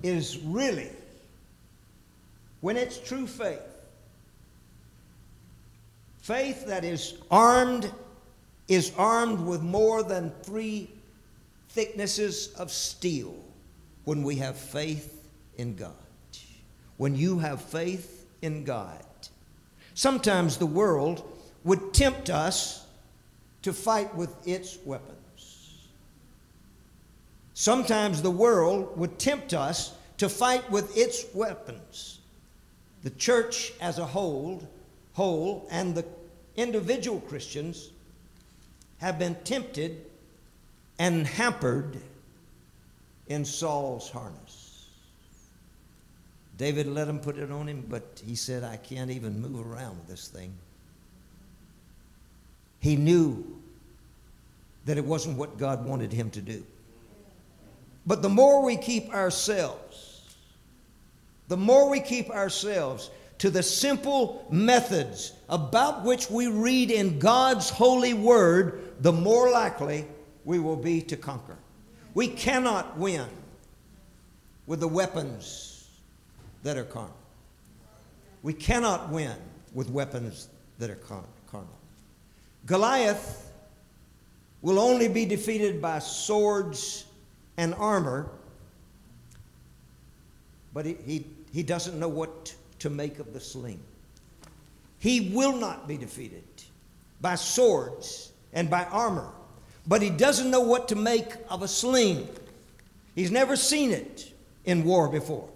is 0.02 0.39
really, 0.39 0.89
when 2.62 2.78
it's 2.78 2.98
true 2.98 3.28
faith, 3.28 3.62
faith 6.23 6.65
that 6.67 6.86
is 6.86 7.15
armed 7.29 7.91
is 8.69 8.93
armed 8.97 9.45
with 9.45 9.62
more 9.62 10.01
than 10.03 10.31
three 10.41 10.89
thicknesses 11.69 12.53
of 12.53 12.71
steel 12.71 13.36
when 14.05 14.23
we 14.23 14.38
have 14.38 14.57
faith 14.57 15.27
in 15.57 15.75
God. 15.75 15.91
When 16.95 17.13
you 17.13 17.39
have 17.39 17.62
faith 17.62 18.25
in 18.41 18.63
God. 18.63 19.03
Sometimes 19.95 20.55
the 20.55 20.65
world 20.65 21.29
would 21.65 21.93
tempt 21.93 22.29
us 22.29 22.86
to 23.62 23.73
fight 23.73 24.15
with 24.15 24.47
its 24.47 24.78
weapons. 24.86 25.89
Sometimes 27.53 28.21
the 28.21 28.32
world 28.32 28.97
would 28.97 29.19
tempt 29.19 29.53
us 29.53 29.93
to 30.19 30.30
fight 30.30 30.71
with 30.71 30.95
its 30.95 31.26
weapons. 31.34 32.19
The 33.03 33.09
church 33.09 33.74
as 33.82 33.99
a 33.99 34.05
whole, 34.05 34.65
whole 35.14 35.68
and 35.72 35.95
the 35.95 36.05
individual 36.55 37.20
Christians 37.22 37.91
have 38.99 39.18
been 39.18 39.36
tempted 39.43 40.05
and 40.99 41.26
hampered 41.26 41.97
in 43.28 43.45
Saul's 43.45 44.09
harness. 44.09 44.88
David 46.57 46.88
let 46.88 47.07
him 47.07 47.20
put 47.20 47.38
it 47.38 47.51
on 47.51 47.68
him, 47.68 47.86
but 47.89 48.22
he 48.26 48.36
said, 48.36 48.64
I 48.64 48.78
can't 48.78 49.09
even 49.09 49.41
move 49.41 49.66
around 49.66 49.97
with 49.97 50.07
this 50.07 50.28
thing. 50.28 50.53
He 52.80 52.95
knew 52.95 53.59
that 54.86 54.97
it 54.97 55.05
wasn't 55.05 55.38
what 55.38 55.57
God 55.57 55.86
wanted 55.86 56.11
him 56.11 56.30
to 56.32 56.41
do. 56.41 56.64
But 58.05 58.22
the 58.22 58.30
more 58.30 58.64
we 58.64 58.76
keep 58.76 59.09
ourselves, 59.14 60.36
the 61.47 61.57
more 61.57 61.89
we 61.89 62.01
keep 62.01 62.30
ourselves 62.30 63.09
to 63.44 63.50
the 63.50 63.62
simple 63.62 64.48
methods 64.50 65.34
about 65.50 66.06
which 66.06 66.30
we 66.30 66.48
read 66.48 66.89
in 66.89 67.20
God's 67.20 67.70
holy 67.70 68.14
word, 68.14 68.94
the 69.02 69.12
more 69.12 69.52
likely 69.52 70.06
we 70.46 70.60
will 70.60 70.78
be 70.78 71.02
to 71.02 71.18
conquer. 71.18 71.58
We 72.14 72.30
cannot 72.30 72.98
win 72.98 73.28
with 74.66 74.80
the 74.80 74.88
weapons 74.88 75.89
that 76.64 76.78
are 76.78 76.86
carnal. 76.86 77.18
We 78.44 78.54
cannot 78.54 79.10
win 79.10 79.36
with 79.74 79.89
weapons 79.89 80.48
that 80.80 80.89
are 80.89 80.96
carnal. 80.96 81.68
Goliath 82.66 83.52
will 84.62 84.80
only 84.80 85.10
be 85.10 85.26
defeated 85.26 85.82
by 85.82 86.00
swords 86.00 87.04
and 87.58 87.76
armor, 87.76 88.30
but 90.74 90.86
he, 90.86 90.96
he, 91.06 91.26
he 91.52 91.62
doesn't 91.62 92.00
know 92.00 92.08
what 92.08 92.56
to 92.84 92.89
make 92.89 93.19
of 93.19 93.31
the 93.31 93.39
sling. 93.39 93.79
He 94.99 95.31
will 95.34 95.55
not 95.55 95.88
be 95.88 95.95
defeated 95.95 96.43
by 97.21 97.36
swords 97.36 98.34
and 98.51 98.69
by 98.69 98.84
armor, 98.84 99.29
but 99.88 100.01
he 100.01 100.09
doesn't 100.09 100.51
know 100.51 100.59
what 100.59 100.89
to 100.89 100.97
make 100.97 101.34
of 101.49 101.61
a 101.61 101.67
sling. 101.67 102.27
He's 103.15 103.31
never 103.31 103.55
seen 103.55 103.91
it 103.91 104.34
in 104.65 104.84
war 104.84 105.07
before. 105.07 105.47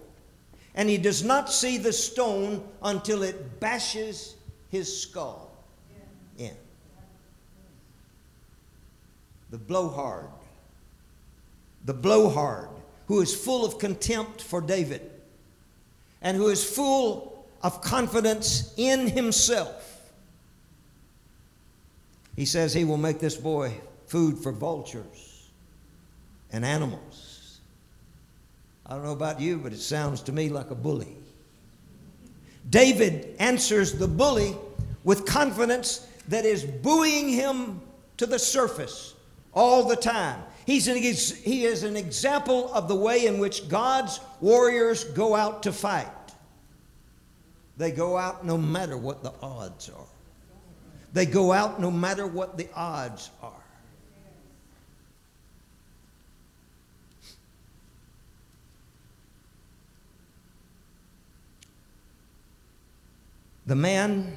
And 0.74 0.88
he 0.88 0.96
does 0.96 1.22
not 1.22 1.52
see 1.52 1.76
the 1.76 1.92
stone 1.92 2.66
until 2.82 3.22
it 3.22 3.60
bashes 3.60 4.36
his 4.70 5.02
skull 5.02 5.50
in. 6.38 6.56
The 9.50 9.58
blowhard, 9.58 10.30
the 11.84 11.92
blowhard, 11.92 12.70
who 13.06 13.20
is 13.20 13.34
full 13.34 13.66
of 13.66 13.78
contempt 13.78 14.40
for 14.40 14.62
David 14.62 15.07
and 16.22 16.36
who 16.36 16.48
is 16.48 16.64
full 16.64 17.46
of 17.62 17.80
confidence 17.80 18.72
in 18.76 19.06
himself. 19.06 20.10
He 22.36 22.44
says 22.44 22.72
he 22.72 22.84
will 22.84 22.96
make 22.96 23.18
this 23.18 23.36
boy 23.36 23.74
food 24.06 24.38
for 24.38 24.52
vultures 24.52 25.48
and 26.52 26.64
animals. 26.64 27.60
I 28.86 28.94
don't 28.94 29.04
know 29.04 29.12
about 29.12 29.40
you, 29.40 29.58
but 29.58 29.72
it 29.72 29.80
sounds 29.80 30.22
to 30.22 30.32
me 30.32 30.48
like 30.48 30.70
a 30.70 30.74
bully. 30.74 31.16
David 32.70 33.36
answers 33.38 33.94
the 33.94 34.08
bully 34.08 34.56
with 35.04 35.26
confidence 35.26 36.06
that 36.28 36.44
is 36.44 36.64
buoying 36.64 37.28
him 37.28 37.80
to 38.18 38.26
the 38.26 38.38
surface 38.38 39.14
all 39.54 39.84
the 39.84 39.96
time. 39.96 40.40
He's 40.68 40.86
an, 40.86 40.98
he 40.98 41.64
is 41.64 41.82
an 41.82 41.96
example 41.96 42.70
of 42.74 42.88
the 42.88 42.94
way 42.94 43.24
in 43.24 43.38
which 43.38 43.70
God's 43.70 44.20
warriors 44.38 45.02
go 45.02 45.34
out 45.34 45.62
to 45.62 45.72
fight. 45.72 46.06
They 47.78 47.90
go 47.90 48.18
out 48.18 48.44
no 48.44 48.58
matter 48.58 48.98
what 48.98 49.22
the 49.22 49.32
odds 49.40 49.88
are. 49.88 50.04
They 51.14 51.24
go 51.24 51.52
out 51.52 51.80
no 51.80 51.90
matter 51.90 52.26
what 52.26 52.58
the 52.58 52.68
odds 52.74 53.30
are. 53.42 53.50
The 63.64 63.74
man 63.74 64.36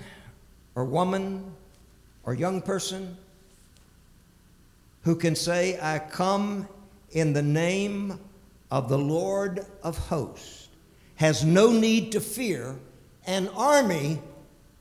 or 0.75 0.85
woman 0.85 1.53
or 2.23 2.33
young 2.33 2.61
person 2.61 3.17
who 5.03 5.15
can 5.15 5.35
say, 5.35 5.79
I 5.81 5.99
come 5.99 6.67
in 7.11 7.33
the 7.33 7.41
name 7.41 8.19
of 8.69 8.87
the 8.87 8.97
Lord 8.97 9.65
of 9.83 9.97
hosts, 9.97 10.69
has 11.15 11.43
no 11.43 11.71
need 11.71 12.11
to 12.13 12.21
fear 12.21 12.75
an 13.25 13.47
army 13.49 14.21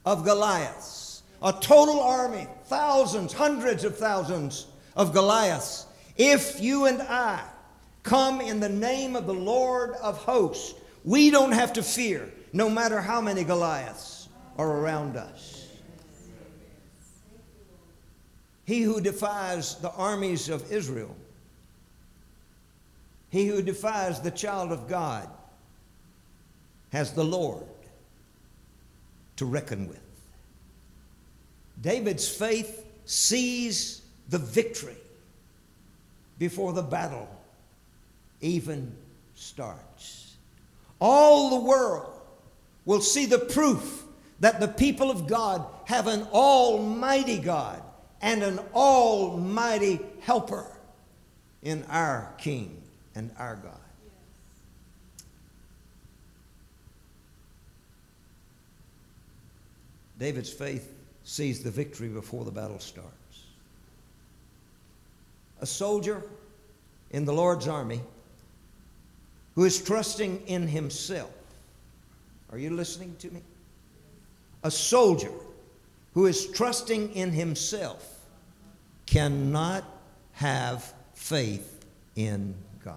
of 0.05 0.25
Goliaths, 0.25 1.23
a 1.43 1.53
total 1.53 2.01
army, 2.01 2.47
thousands, 2.64 3.33
hundreds 3.33 3.85
of 3.85 3.97
thousands 3.97 4.66
of 4.97 5.12
Goliaths. 5.12 5.87
If 6.16 6.61
you 6.61 6.87
and 6.87 7.03
I 7.03 7.43
come 8.03 8.41
in 8.41 8.61
the 8.61 8.68
name 8.68 9.16
of 9.16 9.27
the 9.27 9.35
Lord 9.35 9.93
of 10.03 10.18
hosts, 10.18 10.75
we 11.05 11.31
don't 11.31 11.53
have 11.53 11.73
to 11.75 11.83
fear, 11.83 12.31
no 12.53 12.68
matter 12.68 13.01
how 13.01 13.21
many 13.21 13.45
Goliaths 13.45 14.29
are 14.59 14.71
around 14.71 15.16
us. 15.16 15.59
He 18.71 18.83
who 18.83 19.01
defies 19.01 19.75
the 19.81 19.91
armies 19.91 20.49
of 20.49 20.71
Israel, 20.71 21.16
he 23.29 23.49
who 23.49 23.62
defies 23.62 24.21
the 24.21 24.31
child 24.31 24.71
of 24.71 24.87
God, 24.87 25.29
has 26.93 27.12
the 27.12 27.25
Lord 27.25 27.66
to 29.35 29.45
reckon 29.45 29.89
with. 29.89 29.99
David's 31.83 32.29
faith 32.29 32.87
sees 33.07 34.03
the 34.29 34.39
victory 34.39 35.03
before 36.39 36.73
the 36.73 36.83
battle 36.83 37.29
even 38.41 38.95
starts. 39.35 40.37
All 41.01 41.59
the 41.59 41.66
world 41.68 42.12
will 42.85 43.01
see 43.01 43.27
the 43.27 43.41
proof 43.41 44.05
that 44.39 44.61
the 44.61 44.68
people 44.68 45.11
of 45.11 45.27
God 45.27 45.66
have 45.87 46.07
an 46.07 46.23
almighty 46.33 47.41
God 47.41 47.83
and 48.21 48.43
an 48.43 48.61
almighty 48.75 50.01
helper 50.21 50.66
in 51.62 51.85
our 51.89 52.33
King 52.39 52.81
and 53.14 53.31
our 53.39 53.57
God. 53.57 53.77
David's 60.18 60.53
faith 60.53 60.93
sees 61.25 61.62
the 61.62 61.71
victory 61.71 62.09
before 62.09 62.45
the 62.45 62.51
battle 62.51 62.79
starts. 62.79 63.11
A 65.62 65.66
soldier 65.66 66.23
in 67.11 67.25
the 67.25 67.33
Lord's 67.33 67.66
army 67.66 68.01
who 69.55 69.64
is 69.64 69.83
trusting 69.83 70.47
in 70.47 70.68
himself. 70.68 71.33
Are 72.53 72.59
you 72.59 72.71
listening 72.71 73.16
to 73.21 73.31
me? 73.31 73.41
A 74.62 74.71
soldier 74.71 75.33
who 76.14 76.26
is 76.26 76.46
trusting 76.46 77.14
in 77.14 77.30
himself 77.30 78.20
cannot 79.06 79.84
have 80.32 80.92
faith 81.14 81.84
in 82.16 82.54
God. 82.84 82.96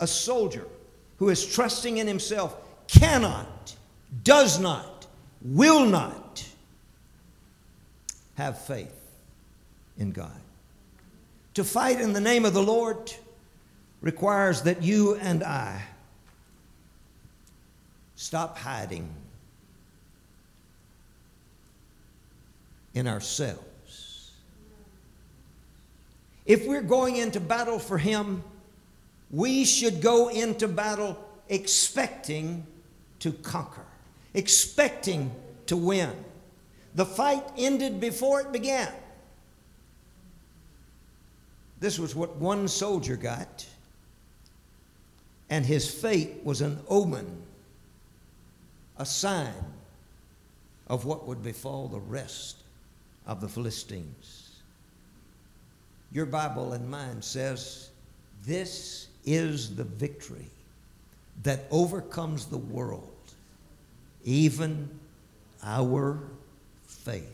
A 0.00 0.06
soldier 0.06 0.66
who 1.18 1.28
is 1.28 1.44
trusting 1.44 1.98
in 1.98 2.06
himself 2.06 2.56
cannot, 2.86 3.74
does 4.24 4.58
not, 4.60 5.06
will 5.42 5.86
not 5.86 6.46
have 8.34 8.58
faith 8.58 8.92
in 9.98 10.12
God. 10.12 10.40
To 11.54 11.64
fight 11.64 12.00
in 12.00 12.12
the 12.12 12.20
name 12.20 12.44
of 12.44 12.52
the 12.52 12.62
Lord 12.62 13.12
requires 14.02 14.62
that 14.62 14.82
you 14.82 15.14
and 15.16 15.42
I 15.42 15.82
stop 18.14 18.58
hiding 18.58 19.08
in 22.96 23.06
ourselves. 23.06 24.32
If 26.46 26.66
we're 26.66 26.82
going 26.82 27.16
into 27.16 27.40
battle 27.40 27.78
for 27.78 27.98
Him, 27.98 28.42
we 29.30 29.64
should 29.64 30.00
go 30.00 30.28
into 30.28 30.66
battle 30.66 31.22
expecting 31.48 32.66
to 33.18 33.32
conquer, 33.32 33.84
expecting 34.32 35.30
to 35.66 35.76
win. 35.76 36.10
The 36.94 37.04
fight 37.04 37.44
ended 37.58 38.00
before 38.00 38.40
it 38.40 38.50
began. 38.50 38.92
This 41.78 41.98
was 41.98 42.14
what 42.14 42.36
one 42.36 42.66
soldier 42.66 43.16
got, 43.16 43.66
and 45.50 45.66
his 45.66 45.92
fate 45.92 46.42
was 46.42 46.62
an 46.62 46.80
omen, 46.88 47.42
a 48.96 49.04
sign 49.04 49.52
of 50.86 51.04
what 51.04 51.26
would 51.26 51.42
befall 51.42 51.88
the 51.88 52.00
rest 52.00 52.62
of 53.26 53.40
the 53.40 53.48
Philistines. 53.48 54.60
Your 56.12 56.26
Bible 56.26 56.72
and 56.72 56.88
mine 56.88 57.20
says, 57.20 57.90
This 58.44 59.08
is 59.24 59.74
the 59.74 59.84
victory 59.84 60.46
that 61.42 61.64
overcomes 61.70 62.46
the 62.46 62.58
world, 62.58 63.12
even 64.24 64.88
our 65.62 66.20
faith. 66.86 67.32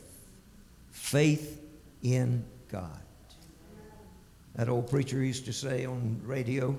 Faith 0.90 1.60
in 2.02 2.44
God. 2.70 2.98
That 4.56 4.68
old 4.68 4.90
preacher 4.90 5.22
used 5.22 5.44
to 5.46 5.52
say 5.52 5.84
on 5.84 6.20
radio, 6.24 6.76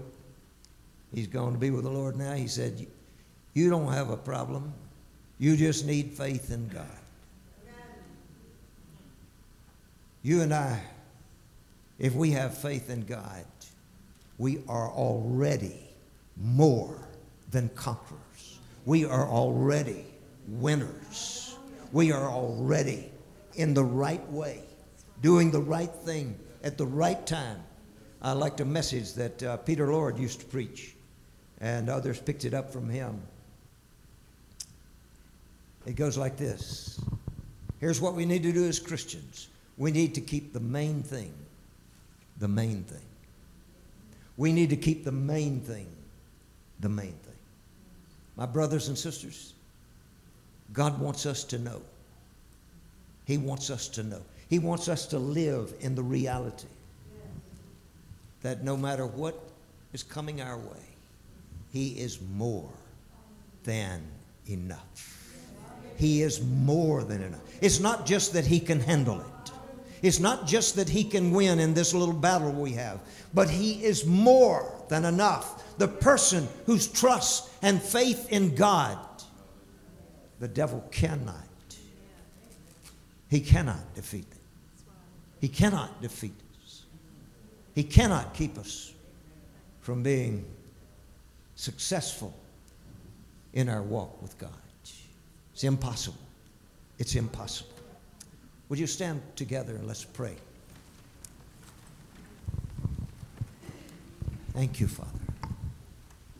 he's 1.14 1.28
going 1.28 1.53
to 1.53 1.59
be 1.59 1.72
with 1.72 1.84
the 1.84 1.89
Lord 1.89 2.16
now. 2.16 2.34
He 2.34 2.47
said, 2.47 2.86
You 3.53 3.70
don't 3.70 3.91
have 3.91 4.09
a 4.09 4.18
problem, 4.18 4.74
you 5.39 5.55
just 5.55 5.86
need 5.86 6.11
faith 6.11 6.51
in 6.51 6.68
God. 6.68 7.03
You 10.24 10.41
and 10.41 10.53
I, 10.53 10.80
if 11.99 12.15
we 12.15 12.32
have 12.32 12.57
faith 12.57 12.89
in 12.89 13.01
God, 13.01 13.43
we 14.38 14.63
are 14.69 14.89
already 14.89 15.78
more 16.38 16.97
than 17.51 17.67
conquerors. 17.76 18.59
We 18.86 19.03
are 19.03 19.28
already 19.28 20.05
winners. 20.47 21.57
We 21.91 22.13
are 22.13 22.30
already 22.30 23.11
in 23.55 23.74
the 23.74 23.84
right 23.84 24.26
way, 24.32 24.63
doing 25.21 25.51
the 25.51 25.59
right 25.59 25.93
thing 25.93 26.39
at 26.63 26.78
the 26.78 26.88
right 26.88 27.26
time. 27.28 27.61
I 28.21 28.32
liked 28.32 28.61
a 28.61 28.65
message 28.65 29.13
that 29.15 29.43
uh, 29.43 29.57
Peter 29.57 29.91
Lord 29.91 30.17
used 30.17 30.39
to 30.39 30.45
preach, 30.45 30.95
and 31.59 31.89
others 31.89 32.17
picked 32.21 32.45
it 32.45 32.53
up 32.53 32.71
from 32.71 32.89
him. 32.89 33.21
It 35.86 35.97
goes 35.97 36.17
like 36.17 36.38
this 36.38 37.01
Here's 37.82 37.99
what 37.99 38.13
we 38.15 38.24
need 38.24 38.43
to 38.43 38.53
do 38.53 38.63
as 38.63 38.80
Christians 38.80 39.49
we 39.78 39.91
need 39.91 40.15
to 40.15 40.21
keep 40.21 40.53
the 40.53 40.59
main 40.59 41.03
thing, 41.03 41.34
the 42.39 42.47
main 42.47 42.84
thing. 42.84 43.01
We 44.38 44.51
need 44.51 44.69
to 44.69 44.76
keep 44.76 45.03
the 45.03 45.11
main 45.11 45.59
thing, 45.61 45.88
the 46.80 46.89
main 46.89 47.13
thing. 47.13 47.34
My 48.36 48.45
brothers 48.45 48.88
and 48.88 48.97
sisters, 48.97 49.53
God 50.74 50.99
wants 50.99 51.26
us 51.26 51.43
to 51.45 51.59
know. 51.59 51.82
He 53.26 53.38
wants 53.38 53.69
us 53.69 53.88
to 53.89 54.03
know. 54.03 54.21
He 54.49 54.59
wants 54.59 54.88
us 54.88 55.05
to 55.07 55.19
live 55.19 55.74
in 55.80 55.95
the 55.95 56.03
reality 56.03 56.67
that 58.41 58.63
no 58.63 58.76
matter 58.76 59.05
what 59.05 59.39
is 59.93 60.03
coming 60.03 60.41
our 60.41 60.57
way, 60.57 60.86
He 61.71 61.89
is 61.89 62.19
more 62.36 62.69
than 63.63 64.01
enough. 64.47 65.09
He 65.97 66.21
is 66.21 66.41
more 66.41 67.03
than 67.03 67.21
enough. 67.21 67.41
It's 67.61 67.80
not 67.80 68.05
just 68.05 68.34
that 68.34 68.45
He 68.45 68.59
can 68.59 68.80
handle 68.80 69.21
it. 69.21 69.51
It's 70.04 70.20
not 70.20 70.45
just 70.45 70.76
that 70.76 70.89
he 70.89 71.06
can 71.06 71.32
win 71.32 71.60
in 71.62 71.74
this 71.74 71.93
little 71.93 72.14
battle 72.14 72.51
we 72.51 72.74
have, 72.74 72.99
but 73.34 73.49
he 73.49 73.84
is 73.86 74.06
more 74.06 74.76
than 74.89 75.06
enough. 75.06 75.78
The 75.78 75.88
person 75.88 76.49
whose 76.66 76.88
trust 76.88 77.49
and 77.62 77.82
faith 77.82 78.28
in 78.30 78.54
God, 78.54 78.99
the 80.39 80.49
devil 80.49 80.86
cannot. 80.91 81.47
He 83.30 83.39
cannot 83.39 83.95
defeat 83.95 84.30
them. 84.30 84.39
He 85.39 85.47
cannot 85.47 86.01
defeat 86.01 86.36
us. 86.66 86.84
He 87.74 87.84
cannot 87.84 88.34
keep 88.34 88.58
us 88.58 88.91
from 89.80 90.04
being 90.04 90.45
successful 91.56 92.34
in 93.54 93.70
our 93.70 93.82
walk 93.82 94.22
with 94.22 94.38
God. 94.38 94.51
It's 95.54 95.64
impossible. 95.64 96.20
It's 96.99 97.16
impossible. 97.16 97.72
Would 98.74 98.80
you 98.80 98.88
stand 98.88 99.21
together 99.36 99.76
and 99.76 99.86
let's 99.86 100.03
pray? 100.03 100.34
Thank 104.53 104.80
you, 104.80 104.88
Father. 104.88 105.11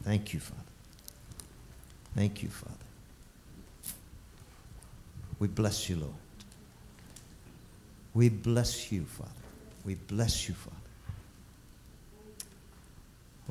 Thank 0.02 0.34
you, 0.34 0.40
Father. 0.40 0.60
Thank 2.16 2.42
you, 2.42 2.50
Father. 2.50 2.74
We 5.38 5.48
bless 5.48 5.88
you, 5.88 5.98
Lord. 5.98 6.16
We 8.16 8.30
bless 8.30 8.92
you, 8.92 9.06
Father. 9.06 9.30
We 9.86 9.94
bless 9.94 10.50
you, 10.50 10.56
Father. 10.56 10.76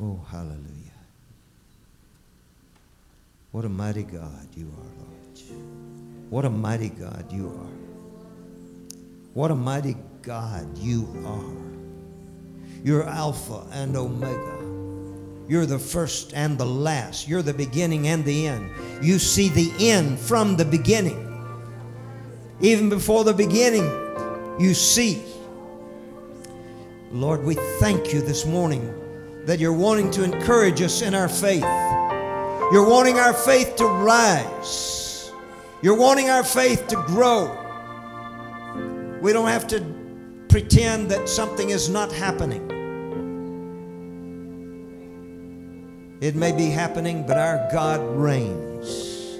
Oh, 0.00 0.20
hallelujah. 0.28 0.58
What 3.52 3.64
a 3.64 3.68
mighty 3.68 4.02
God 4.02 4.48
you 4.56 4.66
are, 4.76 5.04
Lord. 5.04 5.62
What 6.30 6.44
a 6.44 6.50
mighty 6.50 6.88
God 6.88 7.30
you 7.30 7.46
are. 7.46 7.91
What 9.34 9.50
a 9.50 9.54
mighty 9.54 9.96
God 10.20 10.76
you 10.76 11.08
are. 11.24 12.82
You're 12.84 13.08
Alpha 13.08 13.66
and 13.72 13.96
Omega. 13.96 14.58
You're 15.48 15.66
the 15.66 15.78
first 15.78 16.34
and 16.34 16.58
the 16.58 16.66
last. 16.66 17.28
You're 17.28 17.42
the 17.42 17.54
beginning 17.54 18.08
and 18.08 18.24
the 18.24 18.46
end. 18.46 18.70
You 19.02 19.18
see 19.18 19.48
the 19.48 19.72
end 19.78 20.18
from 20.18 20.56
the 20.56 20.64
beginning. 20.64 21.28
Even 22.60 22.88
before 22.88 23.24
the 23.24 23.32
beginning, 23.32 23.84
you 24.60 24.74
see. 24.74 25.22
Lord, 27.10 27.42
we 27.42 27.54
thank 27.80 28.12
you 28.12 28.20
this 28.20 28.44
morning 28.44 28.94
that 29.46 29.58
you're 29.58 29.72
wanting 29.72 30.10
to 30.12 30.24
encourage 30.24 30.82
us 30.82 31.02
in 31.02 31.14
our 31.14 31.28
faith. 31.28 31.62
You're 32.72 32.88
wanting 32.88 33.18
our 33.18 33.34
faith 33.34 33.76
to 33.76 33.86
rise. 33.86 35.32
You're 35.80 35.96
wanting 35.96 36.30
our 36.30 36.44
faith 36.44 36.86
to 36.88 36.96
grow. 37.06 37.61
We 39.22 39.32
don't 39.32 39.46
have 39.46 39.68
to 39.68 39.80
pretend 40.48 41.08
that 41.12 41.28
something 41.28 41.70
is 41.70 41.88
not 41.88 42.10
happening. 42.10 42.68
It 46.20 46.34
may 46.34 46.50
be 46.50 46.70
happening, 46.70 47.24
but 47.24 47.38
our 47.38 47.68
God 47.70 48.00
reigns. 48.16 49.38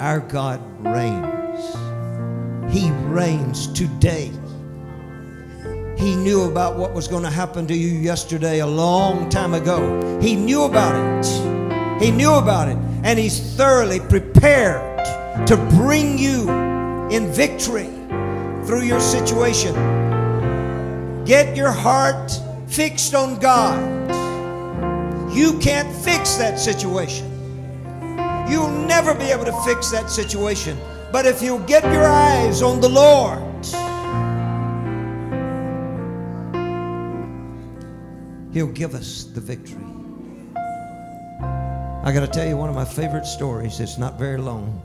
Our 0.00 0.18
God 0.18 0.60
reigns. 0.84 2.74
He 2.74 2.90
reigns 2.90 3.72
today. 3.72 4.32
He 5.96 6.16
knew 6.16 6.50
about 6.50 6.76
what 6.76 6.92
was 6.92 7.06
going 7.06 7.22
to 7.22 7.30
happen 7.30 7.68
to 7.68 7.74
you 7.74 8.00
yesterday 8.00 8.58
a 8.58 8.66
long 8.66 9.28
time 9.28 9.54
ago. 9.54 10.18
He 10.20 10.34
knew 10.34 10.64
about 10.64 10.96
it. 10.96 12.02
He 12.02 12.10
knew 12.10 12.34
about 12.34 12.66
it. 12.66 12.76
And 13.04 13.16
He's 13.16 13.38
thoroughly 13.54 14.00
prepared 14.00 15.06
to 15.46 15.56
bring 15.76 16.18
you 16.18 16.50
in 17.10 17.30
victory 17.32 17.99
through 18.66 18.82
your 18.82 19.00
situation. 19.00 19.74
Get 21.24 21.56
your 21.56 21.70
heart 21.70 22.32
fixed 22.66 23.14
on 23.14 23.38
God. 23.38 23.78
You 25.32 25.58
can't 25.58 25.94
fix 26.04 26.36
that 26.36 26.58
situation. 26.58 27.26
You'll 28.50 28.70
never 28.70 29.14
be 29.14 29.26
able 29.26 29.44
to 29.44 29.62
fix 29.62 29.90
that 29.90 30.10
situation. 30.10 30.76
But 31.12 31.26
if 31.26 31.42
you 31.42 31.58
get 31.66 31.84
your 31.84 32.04
eyes 32.04 32.62
on 32.62 32.80
the 32.80 32.88
Lord, 32.88 33.40
He'll 38.52 38.66
give 38.66 38.94
us 38.94 39.24
the 39.24 39.40
victory. 39.40 39.84
I 42.02 42.12
got 42.12 42.20
to 42.20 42.26
tell 42.26 42.48
you 42.48 42.56
one 42.56 42.68
of 42.68 42.74
my 42.74 42.84
favorite 42.84 43.26
stories. 43.26 43.78
It's 43.78 43.98
not 43.98 44.18
very 44.18 44.38
long. 44.38 44.82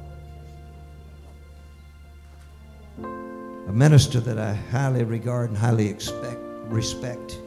A 3.67 3.71
minister 3.71 4.19
that 4.19 4.37
I 4.37 4.53
highly 4.53 5.03
regard 5.03 5.49
and 5.49 5.57
highly 5.57 5.87
expect, 5.87 6.39
respect. 6.67 7.39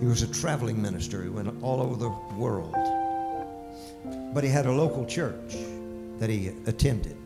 He 0.00 0.06
was 0.06 0.22
a 0.22 0.28
traveling 0.28 0.80
minister. 0.80 1.22
He 1.22 1.28
went 1.28 1.52
all 1.62 1.82
over 1.82 1.96
the 1.96 2.08
world. 2.36 2.74
But 4.32 4.42
he 4.42 4.50
had 4.50 4.66
a 4.66 4.72
local 4.72 5.04
church 5.04 5.56
that 6.18 6.30
he 6.30 6.48
attended 6.66 7.16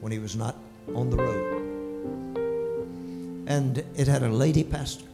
when 0.00 0.12
he 0.12 0.18
was 0.18 0.36
not 0.36 0.56
on 0.94 1.10
the 1.10 1.16
road. 1.16 1.54
And 3.46 3.82
it 3.96 4.06
had 4.06 4.22
a 4.22 4.28
lady 4.28 4.62
pastor. 4.62 5.06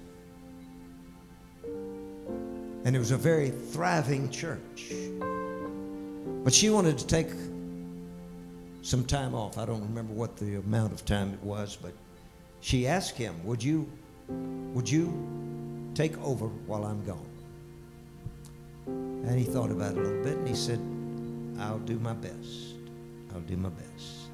And 2.84 2.96
it 2.96 2.98
was 2.98 3.12
a 3.12 3.16
very 3.16 3.50
thriving 3.50 4.28
church. 4.30 4.92
But 6.42 6.52
she 6.52 6.68
wanted 6.68 6.98
to 6.98 7.06
take 7.06 7.28
some 8.84 9.02
time 9.02 9.34
off. 9.34 9.56
I 9.56 9.64
don't 9.64 9.80
remember 9.80 10.12
what 10.12 10.36
the 10.36 10.56
amount 10.56 10.92
of 10.92 11.06
time 11.06 11.32
it 11.32 11.42
was, 11.42 11.74
but 11.74 11.94
she 12.60 12.86
asked 12.86 13.16
him, 13.16 13.34
"Would 13.44 13.64
you, 13.64 13.90
would 14.74 14.88
you 14.88 15.10
take 15.94 16.18
over 16.22 16.48
while 16.66 16.84
I'm 16.84 17.02
gone?" 17.04 17.30
And 18.86 19.38
he 19.38 19.44
thought 19.44 19.70
about 19.70 19.92
it 19.92 19.98
a 19.98 20.00
little 20.02 20.22
bit, 20.22 20.36
and 20.36 20.46
he 20.46 20.54
said, 20.54 20.78
"I'll 21.58 21.78
do 21.78 21.98
my 21.98 22.12
best. 22.12 22.74
I'll 23.32 23.40
do 23.40 23.56
my 23.56 23.70
best." 23.70 24.30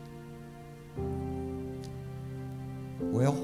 Well, 3.01 3.37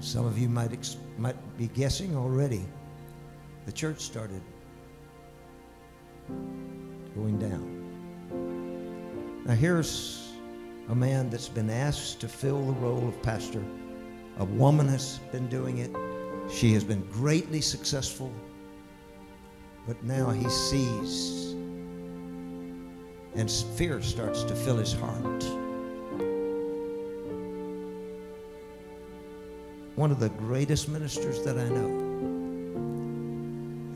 some 0.00 0.26
of 0.26 0.38
you 0.38 0.48
might 0.48 0.72
ex- 0.72 0.96
might 1.18 1.36
be 1.56 1.68
guessing 1.68 2.16
already. 2.16 2.64
The 3.66 3.72
church 3.72 4.00
started 4.00 4.42
going 7.14 7.38
down. 7.38 7.80
Now, 9.46 9.54
here's 9.54 10.32
a 10.90 10.94
man 10.94 11.30
that's 11.30 11.48
been 11.48 11.70
asked 11.70 12.20
to 12.20 12.28
fill 12.28 12.62
the 12.62 12.72
role 12.72 13.08
of 13.08 13.22
pastor. 13.22 13.64
A 14.38 14.44
woman 14.44 14.86
has 14.88 15.18
been 15.32 15.48
doing 15.48 15.78
it. 15.78 15.90
She 16.52 16.74
has 16.74 16.84
been 16.84 17.00
greatly 17.10 17.60
successful. 17.60 18.30
But 19.86 20.02
now 20.04 20.30
he 20.30 20.48
sees, 20.48 21.52
and 23.34 23.50
fear 23.76 24.02
starts 24.02 24.42
to 24.44 24.54
fill 24.54 24.76
his 24.76 24.92
heart. 24.92 25.42
One 29.96 30.10
of 30.10 30.20
the 30.20 30.28
greatest 30.28 30.88
ministers 30.88 31.42
that 31.44 31.56
I 31.58 31.68
know. 31.68 31.88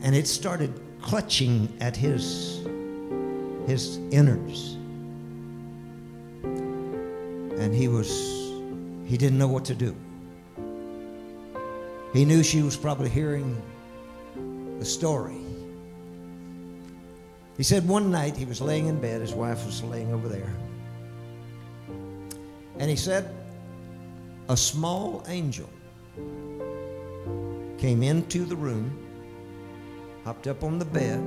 And 0.01 0.15
it 0.15 0.27
started 0.27 0.81
clutching 1.01 1.71
at 1.79 1.95
his, 1.95 2.65
his 3.67 3.97
innards 4.11 4.77
and 7.65 7.73
he 7.73 7.87
was 7.87 8.09
he 9.07 9.17
didn't 9.17 9.39
know 9.39 9.47
what 9.47 9.65
to 9.65 9.73
do. 9.73 9.95
He 12.13 12.23
knew 12.23 12.43
she 12.43 12.61
was 12.61 12.77
probably 12.77 13.09
hearing 13.09 13.59
the 14.77 14.85
story. 14.85 15.41
He 17.57 17.63
said 17.63 17.87
one 17.87 18.11
night 18.11 18.37
he 18.37 18.45
was 18.45 18.61
laying 18.61 18.85
in 18.85 19.01
bed 19.01 19.19
his 19.19 19.33
wife 19.33 19.65
was 19.65 19.83
laying 19.83 20.13
over 20.13 20.27
there. 20.27 20.53
And 22.77 22.87
he 22.87 22.95
said 22.95 23.33
a 24.47 24.55
small 24.55 25.23
angel 25.27 25.69
came 27.79 28.03
into 28.03 28.45
the 28.45 28.55
room, 28.55 28.95
hopped 30.23 30.45
up 30.45 30.63
on 30.63 30.77
the 30.77 30.85
bed, 30.85 31.19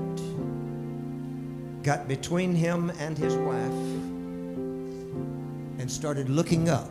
got 1.83 2.07
between 2.07 2.55
him 2.55 2.93
and 3.01 3.19
his 3.19 3.35
wife, 3.35 4.18
and 5.79 5.91
started 5.91 6.29
looking 6.29 6.69
up 6.69 6.91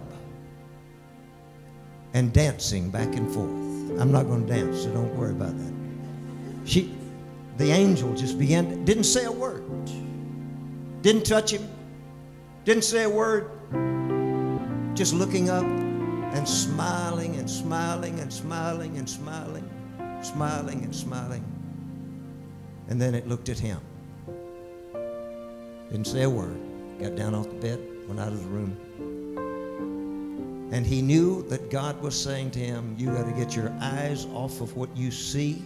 and 2.13 2.33
dancing 2.33 2.89
back 2.89 3.15
and 3.15 3.31
forth. 3.31 3.99
I'm 3.99 4.11
not 4.11 4.23
going 4.23 4.45
to 4.47 4.53
dance, 4.53 4.83
so 4.83 4.91
don't 4.91 5.15
worry 5.15 5.31
about 5.31 5.57
that. 5.57 5.73
She, 6.65 6.95
the 7.57 7.71
angel 7.71 8.13
just 8.13 8.37
began, 8.37 8.85
didn't 8.85 9.05
say 9.05 9.25
a 9.25 9.31
word, 9.31 9.63
didn't 11.01 11.25
touch 11.25 11.51
him, 11.51 11.67
didn't 12.65 12.83
say 12.83 13.03
a 13.03 13.09
word, 13.09 13.51
just 14.95 15.13
looking 15.13 15.49
up 15.49 15.63
and 15.63 16.47
smiling 16.47 17.35
and 17.35 17.49
smiling 17.49 18.19
and 18.19 18.31
smiling 18.31 18.97
and 18.97 19.09
smiling, 19.09 19.69
smiling 20.21 20.83
and 20.83 20.95
smiling. 20.95 21.43
And 22.89 23.01
then 23.01 23.15
it 23.15 23.27
looked 23.27 23.49
at 23.49 23.59
him. 23.59 23.79
Didn't 25.89 26.07
say 26.07 26.23
a 26.23 26.29
word. 26.29 26.59
Got 26.99 27.15
down 27.15 27.35
off 27.35 27.47
the 27.47 27.55
bed, 27.55 27.79
went 28.07 28.19
out 28.19 28.31
of 28.31 28.41
the 28.41 28.47
room. 28.47 28.75
And 30.71 30.85
he 30.85 31.01
knew 31.01 31.43
that 31.43 31.69
God 31.69 32.01
was 32.01 32.19
saying 32.19 32.51
to 32.51 32.59
him, 32.59 32.95
You 32.97 33.07
got 33.07 33.25
to 33.25 33.31
get 33.31 33.55
your 33.55 33.71
eyes 33.81 34.25
off 34.27 34.61
of 34.61 34.75
what 34.75 34.95
you 34.95 35.11
see, 35.11 35.63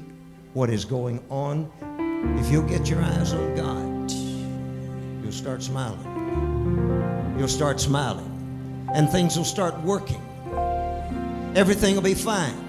what 0.53 0.69
is 0.69 0.85
going 0.85 1.23
on. 1.29 1.71
If 2.39 2.51
you'll 2.51 2.67
get 2.67 2.89
your 2.89 3.01
eyes 3.01 3.33
on 3.33 3.55
God, 3.55 4.11
you'll 5.23 5.31
start 5.31 5.63
smiling. 5.63 7.35
You'll 7.37 7.47
start 7.47 7.79
smiling. 7.79 8.27
And 8.93 9.09
things 9.09 9.37
will 9.37 9.45
start 9.45 9.79
working. 9.81 10.21
Everything 11.55 11.95
will 11.95 12.03
be 12.03 12.13
fine. 12.13 12.67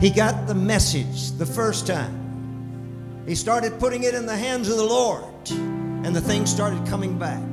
He 0.00 0.08
got 0.08 0.46
the 0.46 0.54
message 0.54 1.32
the 1.32 1.44
first 1.44 1.86
time. 1.86 3.24
He 3.26 3.34
started 3.34 3.78
putting 3.78 4.04
it 4.04 4.14
in 4.14 4.24
the 4.24 4.36
hands 4.36 4.68
of 4.70 4.76
the 4.76 4.84
Lord, 4.84 5.24
and 5.50 6.16
the 6.16 6.20
thing 6.20 6.46
started 6.46 6.86
coming 6.86 7.18
back. 7.18 7.49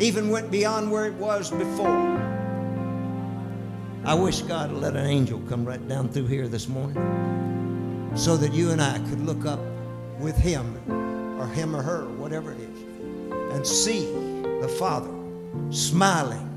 Even 0.00 0.30
went 0.30 0.50
beyond 0.50 0.90
where 0.90 1.06
it 1.06 1.14
was 1.14 1.50
before. 1.50 2.20
I 4.04 4.14
wish 4.14 4.42
God 4.42 4.72
would 4.72 4.82
let 4.82 4.96
an 4.96 5.06
angel 5.06 5.40
come 5.48 5.64
right 5.64 5.86
down 5.88 6.08
through 6.08 6.26
here 6.26 6.48
this 6.48 6.68
morning 6.68 8.12
so 8.14 8.36
that 8.36 8.52
you 8.52 8.70
and 8.70 8.82
I 8.82 8.98
could 8.98 9.20
look 9.20 9.46
up 9.46 9.60
with 10.18 10.36
him 10.36 10.76
or 11.40 11.46
him 11.46 11.74
or 11.74 11.82
her, 11.82 12.06
whatever 12.10 12.52
it 12.52 12.60
is, 12.60 12.82
and 13.54 13.66
see 13.66 14.06
the 14.60 14.68
Father 14.78 15.10
smiling. 15.70 16.50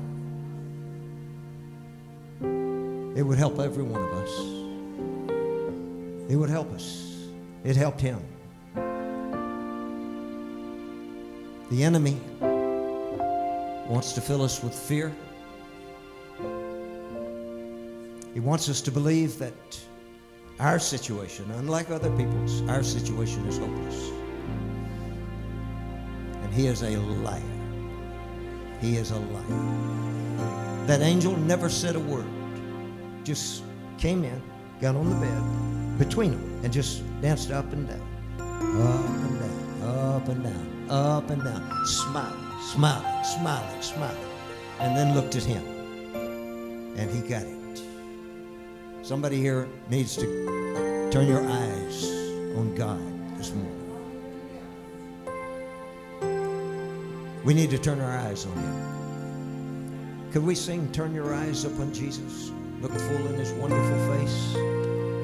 It 3.16 3.22
would 3.22 3.38
help 3.38 3.58
every 3.58 3.82
one 3.82 4.02
of 4.02 4.12
us. 4.12 4.30
It 6.30 6.36
would 6.36 6.50
help 6.50 6.72
us. 6.72 7.16
It 7.64 7.76
helped 7.76 8.00
him. 8.00 8.20
The 11.70 11.82
enemy 11.82 12.20
wants 13.88 14.12
to 14.12 14.20
fill 14.20 14.42
us 14.42 14.62
with 14.62 14.74
fear. 14.74 15.12
He 18.34 18.40
wants 18.40 18.68
us 18.68 18.80
to 18.82 18.90
believe 18.90 19.38
that 19.38 19.54
our 20.60 20.78
situation, 20.78 21.50
unlike 21.52 21.90
other 21.90 22.10
people's, 22.16 22.62
our 22.68 22.82
situation 22.82 23.46
is 23.46 23.58
hopeless. 23.58 24.10
And 26.42 26.52
he 26.52 26.66
is 26.66 26.82
a 26.82 26.96
liar. 26.98 27.42
He 28.80 28.96
is 28.96 29.10
a 29.10 29.18
liar. 29.18 30.86
That 30.86 31.00
angel 31.00 31.36
never 31.36 31.68
said 31.68 31.96
a 31.96 32.00
word, 32.00 32.26
just 33.24 33.62
came 33.98 34.24
in, 34.24 34.42
got 34.80 34.96
on 34.96 35.10
the 35.10 35.16
bed 35.16 35.98
between 35.98 36.30
them, 36.30 36.60
and 36.64 36.72
just 36.72 37.02
danced 37.20 37.50
up 37.50 37.72
and 37.72 37.88
down, 37.88 38.00
up 38.40 39.08
and 39.08 39.40
down, 39.40 39.82
up 39.82 40.28
and 40.28 40.42
down, 40.44 40.86
up 40.90 41.30
and 41.30 41.44
down, 41.44 41.86
smiling, 41.86 42.47
smiling, 42.60 43.24
smiling, 43.24 43.82
smiling, 43.82 44.30
and 44.80 44.96
then 44.96 45.14
looked 45.14 45.36
at 45.36 45.44
him. 45.44 45.64
And 46.96 47.10
he 47.10 47.20
got 47.28 47.42
it. 47.42 47.82
Somebody 49.02 49.36
here 49.36 49.68
needs 49.88 50.16
to 50.16 51.10
turn 51.10 51.28
your 51.28 51.46
eyes 51.48 52.04
on 52.56 52.74
God 52.74 53.38
this 53.38 53.52
morning. 53.52 53.78
We 57.48 57.54
need 57.54 57.70
to 57.70 57.78
turn 57.78 58.00
our 58.00 58.18
eyes 58.18 58.44
on 58.44 58.52
Him. 58.52 60.30
Could 60.32 60.44
we 60.44 60.54
sing, 60.54 60.92
Turn 60.92 61.14
Your 61.14 61.32
Eyes 61.32 61.64
Upon 61.64 61.94
Jesus? 61.94 62.50
Look 62.82 62.92
full 62.92 63.26
in 63.28 63.36
His 63.36 63.52
wonderful 63.52 64.18
face, 64.18 64.54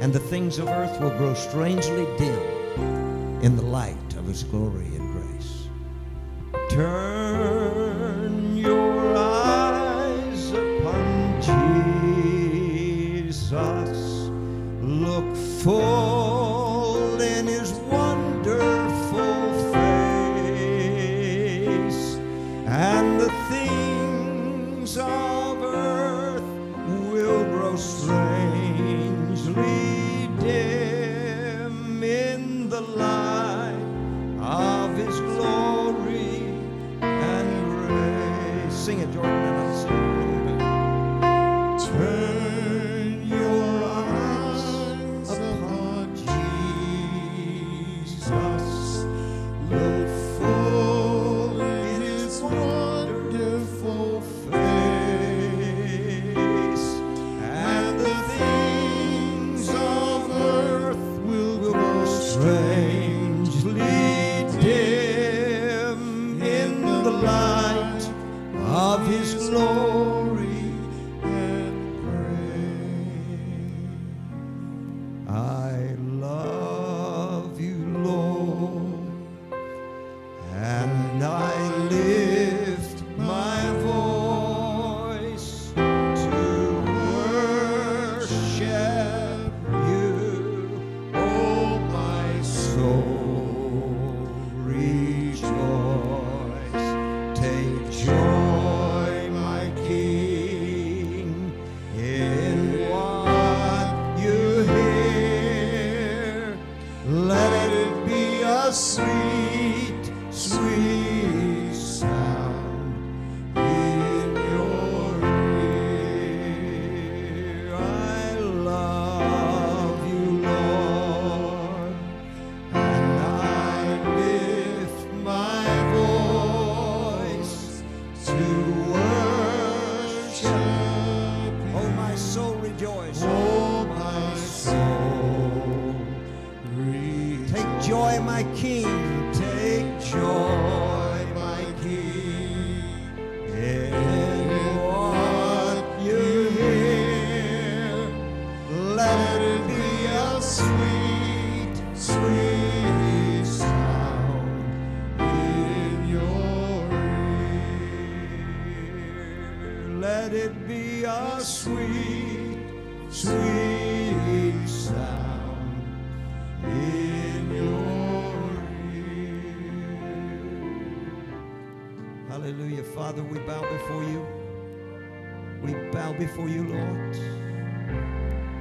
and 0.00 0.10
the 0.10 0.20
things 0.20 0.58
of 0.58 0.68
earth 0.68 0.98
will 1.02 1.14
grow 1.18 1.34
strangely 1.34 2.06
dim 2.16 3.42
in 3.42 3.56
the 3.56 3.62
light 3.62 4.14
of 4.16 4.24
His 4.26 4.44
glory 4.44 4.86
and 4.96 5.12
grace. 5.12 5.68
Turn 6.70 7.13
Look 15.64 16.23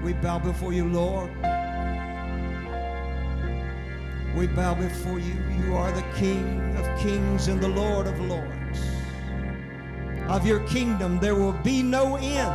We 0.04 0.12
bow 0.12 0.38
before 0.38 0.74
you, 0.74 0.90
Lord. 0.90 1.32
We 4.36 4.48
bow 4.48 4.74
before 4.74 5.18
you. 5.18 5.34
You 5.58 5.78
are 5.78 5.94
the 5.94 6.04
King 6.18 6.76
of 6.76 7.00
kings 7.00 7.48
and 7.48 7.62
the 7.62 7.70
Lord 7.70 8.08
of 8.08 8.20
lords. 8.20 8.80
Of 10.28 10.46
your 10.46 10.60
kingdom 10.68 11.20
there 11.20 11.36
will 11.36 11.54
be 11.54 11.82
no 11.82 12.18
end. 12.18 12.52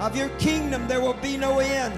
Of 0.00 0.16
your 0.16 0.28
kingdom 0.38 0.86
there 0.86 1.00
will 1.00 1.14
be 1.14 1.36
no 1.36 1.58
end. 1.58 1.94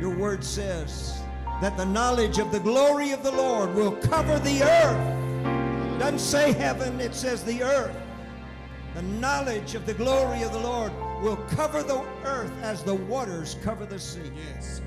Your 0.00 0.16
word 0.16 0.42
says 0.42 1.20
that 1.60 1.76
the 1.76 1.84
knowledge 1.84 2.38
of 2.38 2.52
the 2.52 2.60
glory 2.60 3.12
of 3.12 3.22
the 3.22 3.32
Lord 3.32 3.74
will 3.74 3.92
cover 3.92 4.38
the 4.38 4.62
earth. 4.62 5.94
It 5.94 5.98
Doesn't 5.98 6.20
say 6.20 6.52
heaven, 6.52 7.00
it 7.02 7.14
says 7.14 7.44
the 7.44 7.62
earth. 7.62 8.05
The 8.96 9.02
knowledge 9.02 9.74
of 9.74 9.84
the 9.84 9.92
glory 9.92 10.40
of 10.40 10.54
the 10.54 10.58
Lord 10.58 10.90
will 11.22 11.36
cover 11.50 11.82
the 11.82 12.02
earth 12.24 12.50
as 12.62 12.82
the 12.82 12.94
waters 12.94 13.58
cover 13.62 13.84
the 13.84 13.98
sea. 13.98 14.32
Yes. 14.34 14.80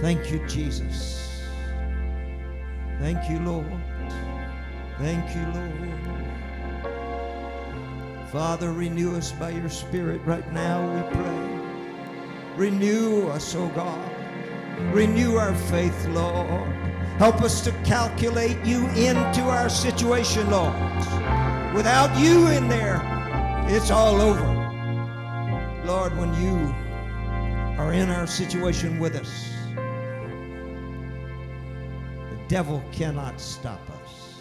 Thank 0.00 0.32
you, 0.32 0.44
Jesus. 0.48 1.40
Thank 2.98 3.30
you, 3.30 3.38
Lord. 3.38 3.80
Thank 4.98 5.36
you, 5.36 5.46
Lord. 5.54 5.92
Father, 8.32 8.72
renew 8.72 9.14
us 9.14 9.30
by 9.30 9.50
your 9.50 9.70
Spirit 9.70 10.20
right 10.24 10.52
now, 10.52 10.82
we 10.96 11.02
pray. 11.14 11.60
Renew 12.56 13.28
us, 13.28 13.54
O 13.54 13.68
God. 13.68 14.10
Renew 14.92 15.36
our 15.36 15.54
faith, 15.54 16.08
Lord. 16.08 16.68
Help 17.18 17.40
us 17.42 17.60
to 17.60 17.70
calculate 17.84 18.58
you 18.64 18.88
into 18.88 19.42
our 19.42 19.68
situation, 19.68 20.50
Lord. 20.50 20.74
Without 21.74 22.16
you 22.16 22.46
in 22.48 22.68
there, 22.68 23.02
it's 23.66 23.90
all 23.90 24.20
over. 24.20 24.46
Lord, 25.84 26.16
when 26.16 26.32
you 26.40 26.72
are 27.76 27.92
in 27.92 28.10
our 28.10 28.28
situation 28.28 29.00
with 29.00 29.16
us, 29.16 29.50
the 32.30 32.38
devil 32.46 32.80
cannot 32.92 33.40
stop 33.40 33.80
us. 33.90 34.34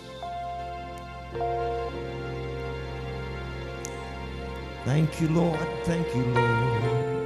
Thank 4.86 5.20
you, 5.20 5.30
Lord. 5.30 5.68
Thank 5.86 6.14
you, 6.16 6.24
Lord. 6.26 7.26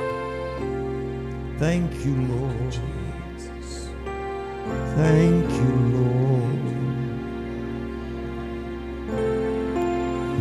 Thank 1.60 2.06
you, 2.06 2.16
Lord. 2.28 2.80
Thank 4.96 5.52
you, 5.52 5.76
Lord. 5.98 6.57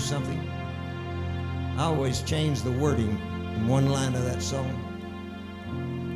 Something. 0.00 0.48
I 1.76 1.84
always 1.84 2.22
change 2.22 2.62
the 2.62 2.72
wording 2.72 3.10
in 3.54 3.68
one 3.68 3.90
line 3.90 4.14
of 4.14 4.24
that 4.24 4.42
song. 4.42 4.86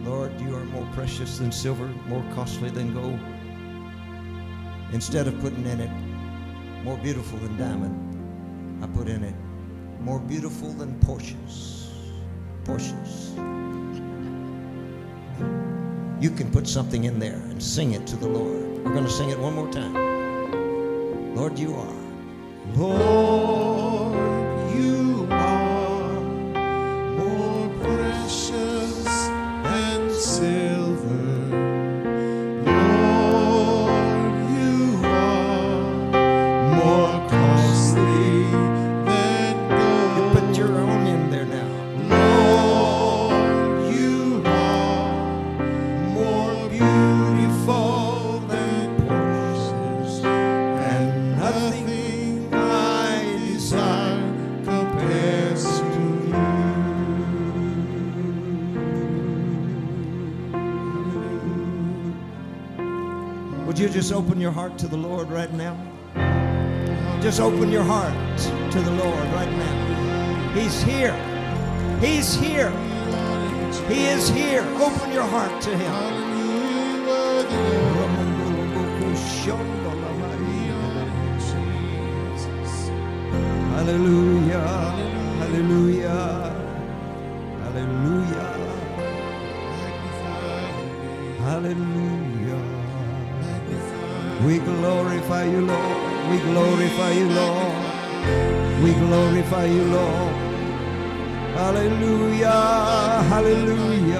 Lord, 0.04 0.38
you 0.40 0.54
are 0.56 0.64
more 0.66 0.86
precious 0.92 1.38
than 1.38 1.52
silver, 1.52 1.86
more 2.06 2.24
costly 2.34 2.70
than 2.70 2.92
gold. 2.92 3.18
Instead 4.92 5.26
of 5.26 5.38
putting 5.40 5.66
in 5.66 5.80
it 5.80 5.90
more 6.84 6.98
beautiful 6.98 7.38
than 7.38 7.56
diamond, 7.56 8.84
I 8.84 8.86
put 8.88 9.08
in 9.08 9.24
it 9.24 9.34
more 10.00 10.18
beautiful 10.18 10.72
than 10.72 10.98
Porsches. 11.00 11.88
Porsches. 12.64 13.32
You 16.22 16.30
can 16.30 16.50
put 16.50 16.68
something 16.68 17.04
in 17.04 17.18
there 17.18 17.40
and 17.50 17.62
sing 17.62 17.92
it 17.92 18.06
to 18.08 18.16
the 18.16 18.28
Lord. 18.28 18.84
We're 18.84 18.92
going 18.92 19.04
to 19.04 19.10
sing 19.10 19.30
it 19.30 19.38
one 19.38 19.54
more 19.54 19.70
time. 19.72 21.34
Lord, 21.34 21.58
you 21.58 21.74
are. 21.74 21.93
Lord, 22.72 23.93
Just 67.34 67.42
open 67.42 67.68
your 67.72 67.82
heart 67.82 68.38
to 68.70 68.80
the 68.80 68.92
Lord 68.92 69.26
right 69.34 69.50
now. 69.50 70.52
He's 70.54 70.80
here. 70.84 71.16
He's 71.98 72.36
here. 72.36 72.70
He 73.88 74.04
is 74.04 74.28
here. 74.28 74.62
Open 74.78 75.10
your 75.10 75.24
heart 75.24 75.60
to 75.62 75.76
Him. 75.76 75.90
Hallelujah. 83.74 84.68
Hallelujah. 85.40 86.33
Glorify 96.94 97.18
you, 97.18 97.28
Lord. 97.28 98.82
We 98.82 98.92
glorify 98.94 99.64
you, 99.66 99.84
Lord. 99.84 100.34
Hallelujah. 101.54 102.50
Hallelujah. 103.30 104.13